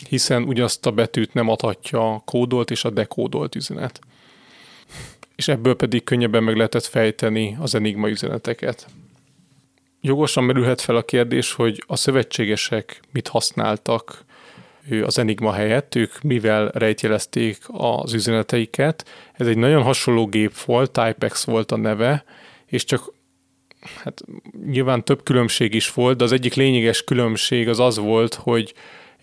[0.09, 3.99] Hiszen ugyazt a betűt nem adhatja a kódolt és a dekódolt üzenet.
[5.35, 8.87] És ebből pedig könnyebben meg lehetett fejteni az enigma üzeneteket.
[10.01, 14.25] Jogosan merülhet fel a kérdés, hogy a szövetségesek mit használtak
[15.03, 19.05] az Enigma helyett, ők mivel rejtjelezték az üzeneteiket.
[19.33, 22.23] Ez egy nagyon hasonló gép volt, Typex volt a neve,
[22.65, 23.13] és csak
[24.03, 24.21] hát
[24.65, 28.73] nyilván több különbség is volt, de az egyik lényeges különbség az az volt, hogy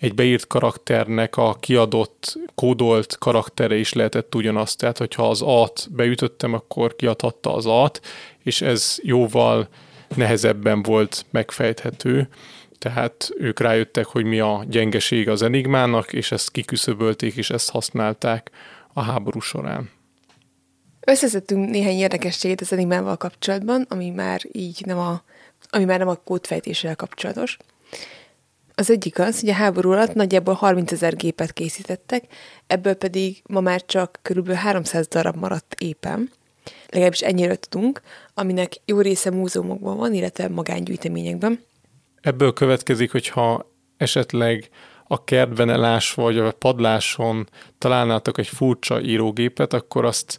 [0.03, 4.77] egy beírt karakternek a kiadott, kódolt karaktere is lehetett ugyanaz.
[4.77, 8.01] Tehát, hogyha az A-t beütöttem, akkor kiadhatta az A-t,
[8.43, 9.69] és ez jóval
[10.17, 12.29] nehezebben volt megfejthető.
[12.79, 18.51] Tehát ők rájöttek, hogy mi a gyengeség az enigmának, és ezt kiküszöbölték, és ezt használták
[18.93, 19.91] a háború során.
[21.01, 25.23] Összeszedtünk néhány érdekességet az enigmával kapcsolatban, ami már így nem a,
[25.71, 27.59] ami már nem a kódfejtéssel kapcsolatos.
[28.83, 32.25] Az egyik az, hogy a háború alatt nagyjából 30 ezer gépet készítettek,
[32.67, 36.31] ebből pedig ma már csak körülbelül 300 darab maradt éppen.
[36.89, 38.01] Legalábbis ennyire tudunk,
[38.35, 41.61] aminek jó része múzeumokban van, illetve magángyűjteményekben.
[42.21, 44.69] Ebből következik, hogyha esetleg
[45.07, 47.49] a kertben elás vagy a padláson
[47.79, 50.39] találnátok egy furcsa írógépet, akkor azt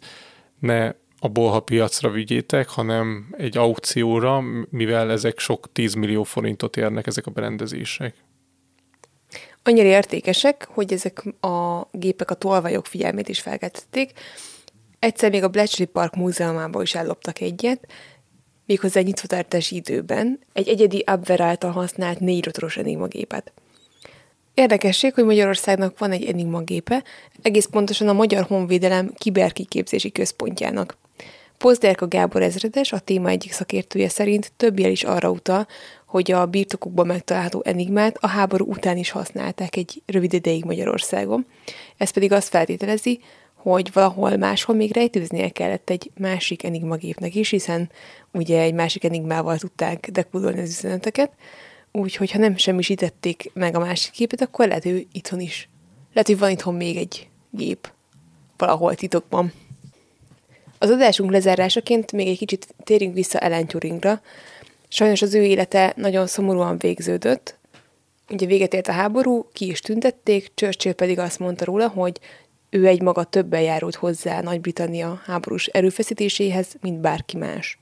[0.58, 7.06] ne a bolha piacra vigyétek, hanem egy aukcióra, mivel ezek sok 10 millió forintot érnek
[7.06, 8.24] ezek a berendezések.
[9.66, 14.12] Annyira értékesek, hogy ezek a gépek a tolvajok figyelmét is felkeltették.
[14.98, 17.86] Egyszer még a Bletchley Park múzeumából is elloptak egyet,
[18.66, 23.52] méghozzá nyitvatartási időben egy egyedi Abwehr által használt négy rotoros Enigma gépet.
[24.54, 27.02] Érdekesség, hogy Magyarországnak van egy Enigma gépe,
[27.42, 30.96] egész pontosan a Magyar Honvédelem kiberkiképzési központjának.
[31.58, 35.66] Pozderka Gábor ezredes, a téma egyik szakértője szerint több jel is arra utal,
[36.06, 41.46] hogy a birtokukban megtalálható enigmát a háború után is használták egy rövid ideig Magyarországon.
[41.96, 43.20] Ez pedig azt feltételezi,
[43.54, 47.90] hogy valahol máshol még rejtőznie kellett egy másik enigma gépnek is, hiszen
[48.32, 51.32] ugye egy másik enigmával tudták dekódolni az üzeneteket,
[51.92, 55.68] úgyhogy ha nem semmisítették meg a másik gépet, akkor lehet, hogy itthon is.
[56.12, 57.92] Lehet, hogy van itthon még egy gép
[58.56, 59.52] valahol titokban.
[60.84, 64.20] Az adásunk lezárásaként még egy kicsit térjünk vissza Ellen Turingra.
[64.88, 67.58] Sajnos az ő élete nagyon szomorúan végződött.
[68.30, 72.20] Ugye véget ért a háború, ki is tüntették, Churchill pedig azt mondta róla, hogy
[72.70, 77.78] ő egy maga többen járult hozzá Nagy-Britannia háborús erőfeszítéséhez, mint bárki más.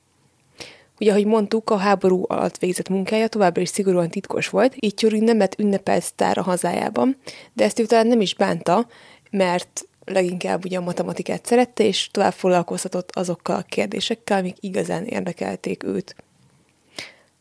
[1.00, 5.22] Ugye, ahogy mondtuk, a háború alatt végzett munkája továbbra is szigorúan titkos volt, így Turing
[5.22, 7.16] nem lett ünnepelt sztár a hazájában,
[7.52, 8.86] de ezt ő talán nem is bánta,
[9.30, 15.84] mert leginkább ugye a matematikát szerette, és tovább foglalkoztatott azokkal a kérdésekkel, amik igazán érdekelték
[15.84, 16.16] őt.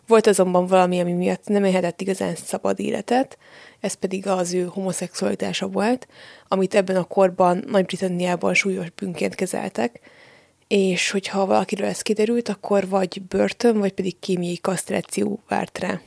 [0.08, 3.38] Volt azonban valami, ami miatt nem élhetett igazán szabad életet,
[3.80, 6.08] ez pedig az ő homoszexualitása volt,
[6.48, 10.00] amit ebben a korban Nagy-Britanniában súlyos bűnként kezeltek,
[10.68, 16.02] és hogyha valakiről ez kiderült, akkor vagy börtön, vagy pedig kémiai kasztráció várt rá.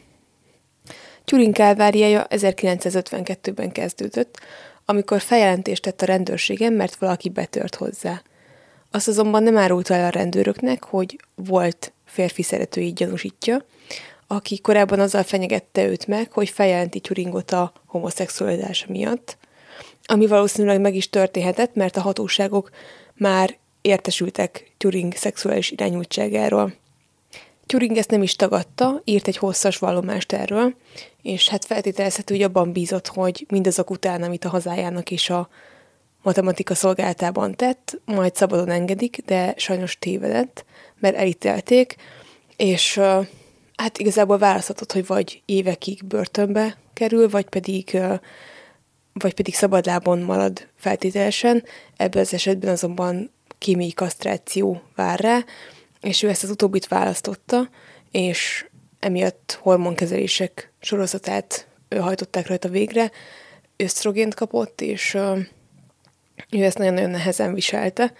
[1.24, 4.40] Turing kálváriája 1952-ben kezdődött,
[4.84, 8.22] amikor feljelentést tett a rendőrségen, mert valaki betört hozzá.
[8.90, 13.64] Azt azonban nem árulta el a rendőröknek, hogy volt férfi szeretői gyanúsítja,
[14.26, 19.36] aki korábban azzal fenyegette őt meg, hogy feljelenti Turingot a homoszexualitása miatt,
[20.04, 22.70] ami valószínűleg meg is történhetett, mert a hatóságok
[23.14, 26.74] már értesültek Turing szexuális irányultságáról.
[27.66, 30.74] Turing ezt nem is tagadta, írt egy hosszas vallomást erről,
[31.22, 35.48] és hát feltételezhető, hogy abban bízott, hogy mindazok után, amit a hazájának és a
[36.22, 40.64] matematika szolgáltában tett, majd szabadon engedik, de sajnos tévedett,
[40.98, 41.96] mert elítélték,
[42.56, 43.00] és
[43.76, 47.98] hát igazából választhatott, hogy vagy évekig börtönbe kerül, vagy pedig,
[49.12, 51.64] vagy pedig szabadlábon marad feltételesen.
[51.96, 55.44] Ebben az esetben azonban kémiai kasztráció vár rá,
[56.04, 57.68] és ő ezt az utóbbit választotta,
[58.10, 58.66] és
[58.98, 61.68] emiatt hormonkezelések sorozatát
[61.98, 63.10] hajtották rajta végre,
[63.76, 65.14] ösztrogént kapott, és
[66.50, 68.12] ő ezt nagyon-nagyon nehezen viselte.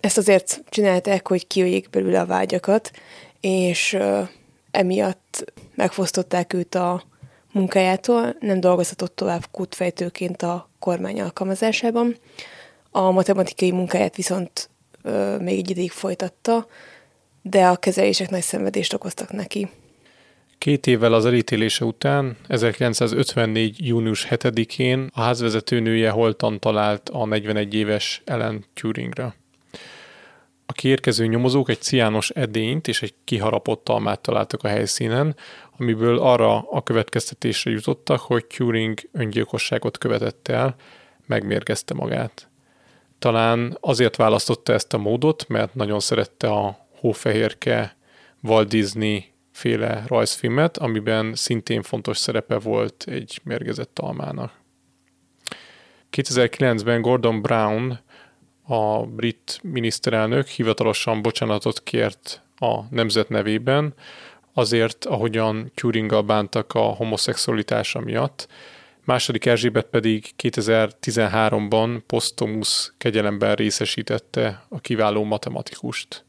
[0.00, 2.90] Ezt azért csinálták, hogy kiöljék belőle a vágyakat,
[3.40, 3.98] és
[4.70, 7.02] emiatt megfosztották őt a
[7.52, 12.16] munkájától, nem dolgozhatott tovább kútfejtőként a kormány alkalmazásában.
[12.90, 14.70] A matematikai munkáját viszont
[15.38, 16.66] még egy ideig folytatta,
[17.50, 19.68] de a kezelések nagy szenvedést okoztak neki.
[20.58, 23.86] Két évvel az elítélése után, 1954.
[23.86, 29.34] június 7-én a házvezetőnője holtan talált a 41 éves Ellen Turingra.
[30.66, 35.36] A kiérkező nyomozók egy ciános edényt és egy kiharapott almát találtak a helyszínen,
[35.78, 40.74] amiből arra a következtetésre jutottak, hogy Turing öngyilkosságot követett el,
[41.26, 42.48] megmérgezte magát.
[43.18, 47.96] Talán azért választotta ezt a módot, mert nagyon szerette a hófehérke
[48.42, 54.52] Walt Disney féle rajzfilmet, amiben szintén fontos szerepe volt egy mérgezett almának.
[56.12, 57.98] 2009-ben Gordon Brown,
[58.62, 63.94] a brit miniszterelnök hivatalosan bocsánatot kért a nemzet nevében,
[64.52, 68.48] azért, ahogyan Turinggal bántak a homoszexualitása miatt,
[69.04, 76.25] második Erzsébet pedig 2013-ban posztomusz kegyelemben részesítette a kiváló matematikust.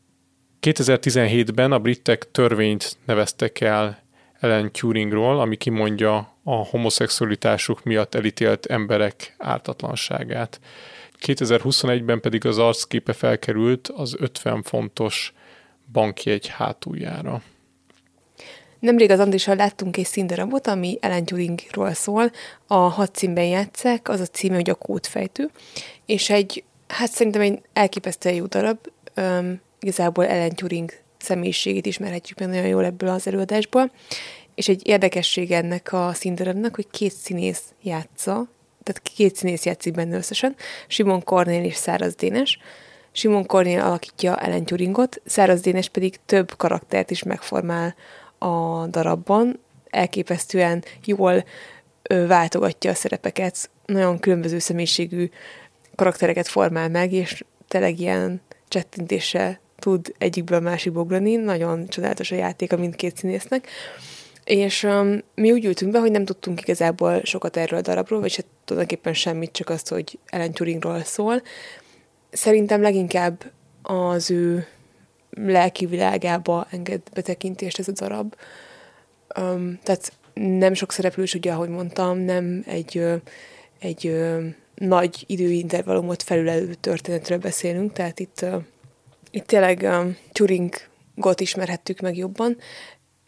[0.61, 4.05] 2017-ben a britek törvényt neveztek el
[4.39, 10.59] Ellen Turingról, ami kimondja a homoszexualitásuk miatt elítélt emberek ártatlanságát.
[11.25, 15.33] 2021-ben pedig az arcképe felkerült az 50 fontos
[15.91, 17.41] bankjegy hátuljára.
[18.79, 22.31] Nemrég az Andrissal láttunk egy színdarabot, ami Ellen Turingról szól.
[22.67, 25.49] A hat címben játszák, az a címe, hogy a kódfejtő,
[26.05, 28.77] és egy, hát szerintem egy elképesztően jó darab,
[29.87, 33.91] igazából Ellen Turing személyiségét ismerhetjük meg nagyon jól ebből az előadásból,
[34.55, 38.47] és egy érdekesség ennek a színdarabnak, hogy két színész játsza,
[38.83, 40.55] tehát két színész játszik benne összesen,
[40.87, 42.59] Simon Kornél és Száraz Dénes.
[43.11, 47.95] Simon Kornél alakítja Ellen Turingot, Száraz Dénes pedig több karaktert is megformál
[48.37, 49.59] a darabban,
[49.89, 51.43] elképesztően jól
[52.27, 55.29] váltogatja a szerepeket, nagyon különböző személyiségű
[55.95, 62.35] karaktereket formál meg, és tényleg ilyen csettintéssel tud egyikből a másikba ugrani, nagyon csodálatos a
[62.35, 63.67] játék a mindkét színésznek.
[64.43, 68.35] És um, mi úgy ültünk be, hogy nem tudtunk igazából sokat erről a darabról, vagy
[68.35, 71.41] hát tulajdonképpen semmit, csak azt, hogy Ellen Turingról szól.
[72.31, 73.43] Szerintem leginkább
[73.81, 74.67] az ő
[75.29, 78.35] lelki világába enged betekintést ez a darab.
[79.39, 83.03] Um, tehát nem sok szereplős, ugye, ahogy mondtam, nem egy,
[83.79, 84.15] egy
[84.75, 88.45] nagy időintervallumot felülelő történetről beszélünk, tehát itt,
[89.31, 92.57] itt tényleg um, Turingot ismerhettük meg jobban.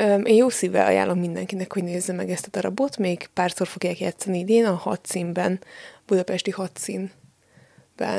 [0.04, 4.00] Um, én jó szívvel ajánlom mindenkinek, hogy nézze meg ezt a darabot, még párszor fogják
[4.00, 5.60] játszani idén a hat színben,
[6.06, 7.10] budapesti hat színben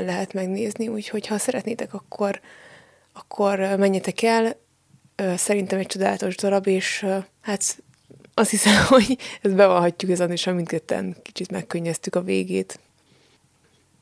[0.04, 2.40] lehet megnézni, úgyhogy ha szeretnétek, akkor
[3.12, 4.56] akkor menjetek el.
[5.36, 7.06] Szerintem egy csodálatos darab, és
[7.40, 7.82] hát
[8.34, 12.80] azt hiszem, hogy ezt bevallhatjuk ezen is, mindketten kicsit megkönnyeztük a végét.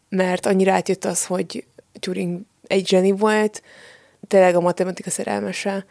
[0.09, 1.65] Mert annyira átjött az, hogy
[2.01, 3.63] Turing egy zseni volt,
[4.27, 5.85] tényleg a matematika szerelmese,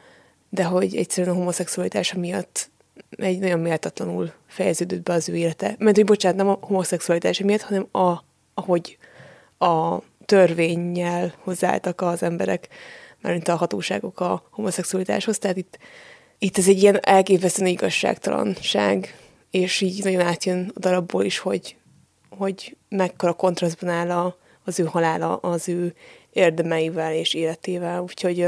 [0.49, 2.69] de hogy egyszerűen a homoszexualitása miatt
[3.09, 5.75] egy nagyon méltatlanul fejeződött be az ő élete.
[5.77, 8.23] Mert hogy bocsánat, nem a homoszexualitása miatt, hanem a,
[8.53, 8.97] ahogy
[9.57, 12.67] a törvényel hozzáálltak az emberek
[13.21, 15.77] mármint a hatóságok a homoszexualitáshoz, tehát itt,
[16.37, 19.15] itt ez egy ilyen elképesztően igazságtalanság,
[19.51, 21.75] és így nagyon átjön a darabból is, hogy,
[22.29, 25.93] hogy mekkora kontrasztban áll a, az ő halála az ő
[26.37, 28.47] érdemeivel és életével, úgyhogy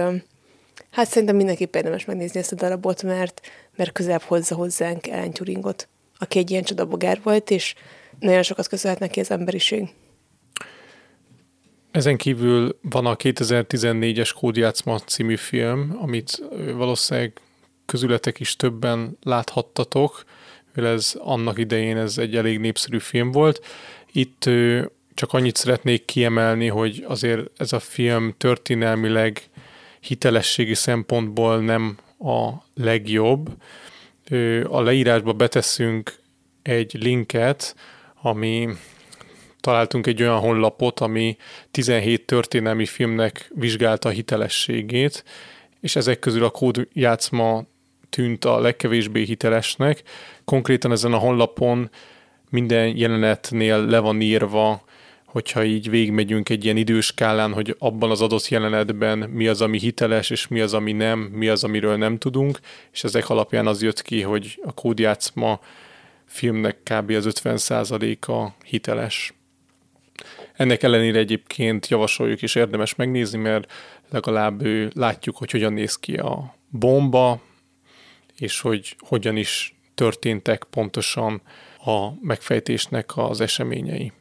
[0.91, 3.41] hát szerintem mindenképp érdemes megnézni ezt a darabot, mert,
[3.75, 5.87] mert közelebb hozza hozzánk Ellen Turingot,
[6.17, 7.75] aki egy ilyen csodabogár volt, és
[8.19, 9.87] nagyon sokat köszönhet neki az emberiség.
[11.91, 16.41] Ezen kívül van a 2014-es Kódjátszma című film, amit
[16.75, 17.41] valószínűleg
[17.85, 20.23] közületek is többen láthattatok,
[20.73, 23.65] mivel ez annak idején ez egy elég népszerű film volt.
[24.11, 24.49] Itt
[25.19, 29.41] csak annyit szeretnék kiemelni, hogy azért ez a film történelmileg
[29.99, 33.49] hitelességi szempontból nem a legjobb.
[34.63, 36.15] A leírásba beteszünk
[36.61, 37.75] egy linket,
[38.21, 38.69] ami
[39.59, 41.37] találtunk egy olyan honlapot, ami
[41.71, 45.23] 17 történelmi filmnek vizsgálta a hitelességét,
[45.81, 47.63] és ezek közül a kódjátszma
[48.09, 50.03] tűnt a legkevésbé hitelesnek.
[50.45, 51.89] Konkrétan ezen a honlapon
[52.49, 54.87] minden jelenetnél le van írva,
[55.31, 60.29] hogyha így végigmegyünk egy ilyen időskálán, hogy abban az adott jelenetben mi az, ami hiteles,
[60.29, 62.59] és mi az, ami nem, mi az, amiről nem tudunk,
[62.91, 65.59] és ezek alapján az jött ki, hogy a kódjátszma
[66.25, 67.11] filmnek kb.
[67.11, 69.33] az 50%-a hiteles.
[70.53, 73.71] Ennek ellenére egyébként javasoljuk és érdemes megnézni, mert
[74.09, 74.61] legalább
[74.95, 77.41] látjuk, hogy hogyan néz ki a bomba,
[78.37, 81.41] és hogy hogyan is történtek pontosan
[81.85, 84.11] a megfejtésnek az eseményei.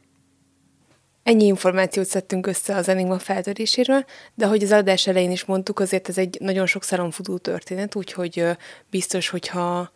[1.29, 6.09] Ennyi információt szedtünk össze az Enigma feltöréséről, de ahogy az adás elején is mondtuk, azért
[6.09, 8.45] ez egy nagyon sok futó történet, úgyhogy
[8.89, 9.91] biztos, hogyha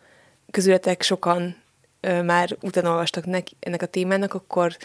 [0.50, 1.62] közületek sokan
[2.24, 3.24] már utána olvastak
[3.60, 4.76] ennek a témának, akkor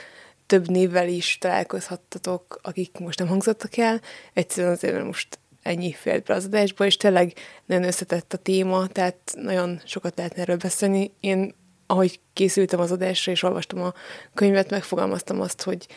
[0.46, 4.02] több névvel is találkozhattatok, akik most nem hangzottak el.
[4.34, 7.34] Egyszerűen azért, most ennyi félt be az adásba, és tényleg
[7.66, 11.12] nagyon összetett a téma, tehát nagyon sokat lehetne erről beszélni.
[11.20, 11.56] Én,
[11.88, 13.94] ahogy készültem az adásra, és olvastam a
[14.34, 15.88] könyvet, megfogalmaztam azt, hogy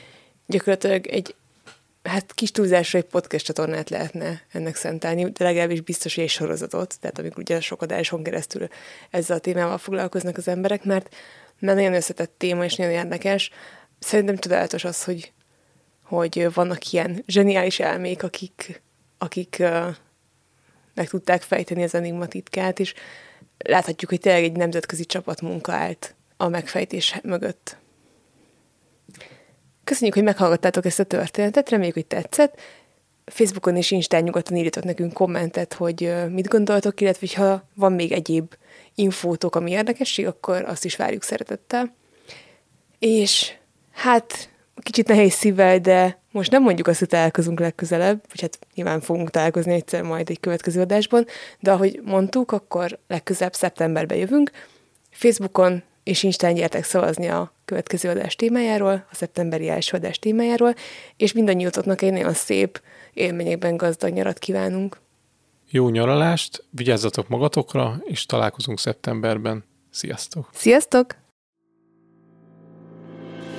[0.47, 1.35] gyakorlatilag egy
[2.03, 7.01] hát kis túlzásra egy podcast csatornát lehetne ennek szentelni, de legalábbis biztos, hogy egy sorozatot,
[7.01, 8.69] tehát amikor ugye sok adáson keresztül
[9.11, 11.15] ezzel a témával foglalkoznak az emberek, mert,
[11.59, 13.51] mert nagyon összetett téma és nagyon érdekes.
[13.99, 15.33] Szerintem csodálatos az, hogy,
[16.03, 18.83] hogy vannak ilyen zseniális elmék, akik,
[19.19, 19.63] akik
[20.95, 22.95] meg tudták fejteni az enigma titkát, és
[23.59, 27.77] láthatjuk, hogy tényleg egy nemzetközi csapatmunka állt a megfejtés mögött.
[29.93, 32.61] Köszönjük, hogy meghallgattátok ezt a történetet, reméljük, hogy tetszett.
[33.25, 38.55] Facebookon és Instán nyugodtan írjatok nekünk kommentet, hogy mit gondoltok, illetve ha van még egyéb
[38.95, 41.95] infótok, ami érdekesség, akkor azt is várjuk szeretettel.
[42.99, 43.53] És
[43.91, 49.01] hát kicsit nehéz szívvel, de most nem mondjuk azt, hogy találkozunk legközelebb, vagy hát nyilván
[49.01, 51.27] fogunk találkozni egyszer majd egy következő adásban,
[51.61, 54.51] de ahogy mondtuk, akkor legközelebb szeptemberben jövünk.
[55.11, 60.75] Facebookon és Instán gyertek szavazni a következő adás témájáról, a szeptemberi első adás témájáról,
[61.17, 65.01] és mindannyiótoknak egy nagyon szép élményekben gazdag nyarat kívánunk.
[65.71, 69.65] Jó nyaralást, vigyázzatok magatokra, és találkozunk szeptemberben.
[69.91, 70.49] Sziasztok!
[70.53, 71.21] Sziasztok!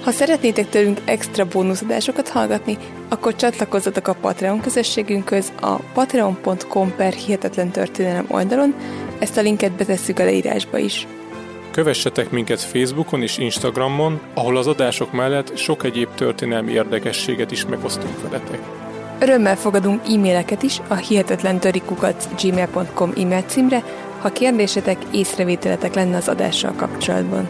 [0.03, 2.77] Ha szeretnétek tőlünk extra bónuszadásokat hallgatni,
[3.09, 8.75] akkor csatlakozzatok a Patreon közösségünkhöz a patreon.com per hihetetlen történelem oldalon,
[9.19, 11.07] ezt a linket betesszük a leírásba is.
[11.73, 18.21] Kövessetek minket Facebookon és Instagramon, ahol az adások mellett sok egyéb történelmi érdekességet is megosztunk
[18.21, 18.59] veletek.
[19.19, 21.59] Örömmel fogadunk e-maileket is a hihetetlen
[22.41, 23.83] gmail.com e-mail címre,
[24.19, 27.49] ha kérdésetek, észrevételetek lenne az adással kapcsolatban.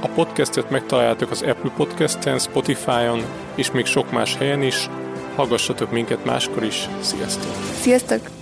[0.00, 3.24] A podcastet megtaláljátok az Apple Podcast-en, Spotify-on
[3.54, 4.90] és még sok más helyen is.
[5.36, 6.88] Hallgassatok minket máskor is.
[7.00, 7.52] Sziasztok!
[7.80, 8.41] Sziasztok!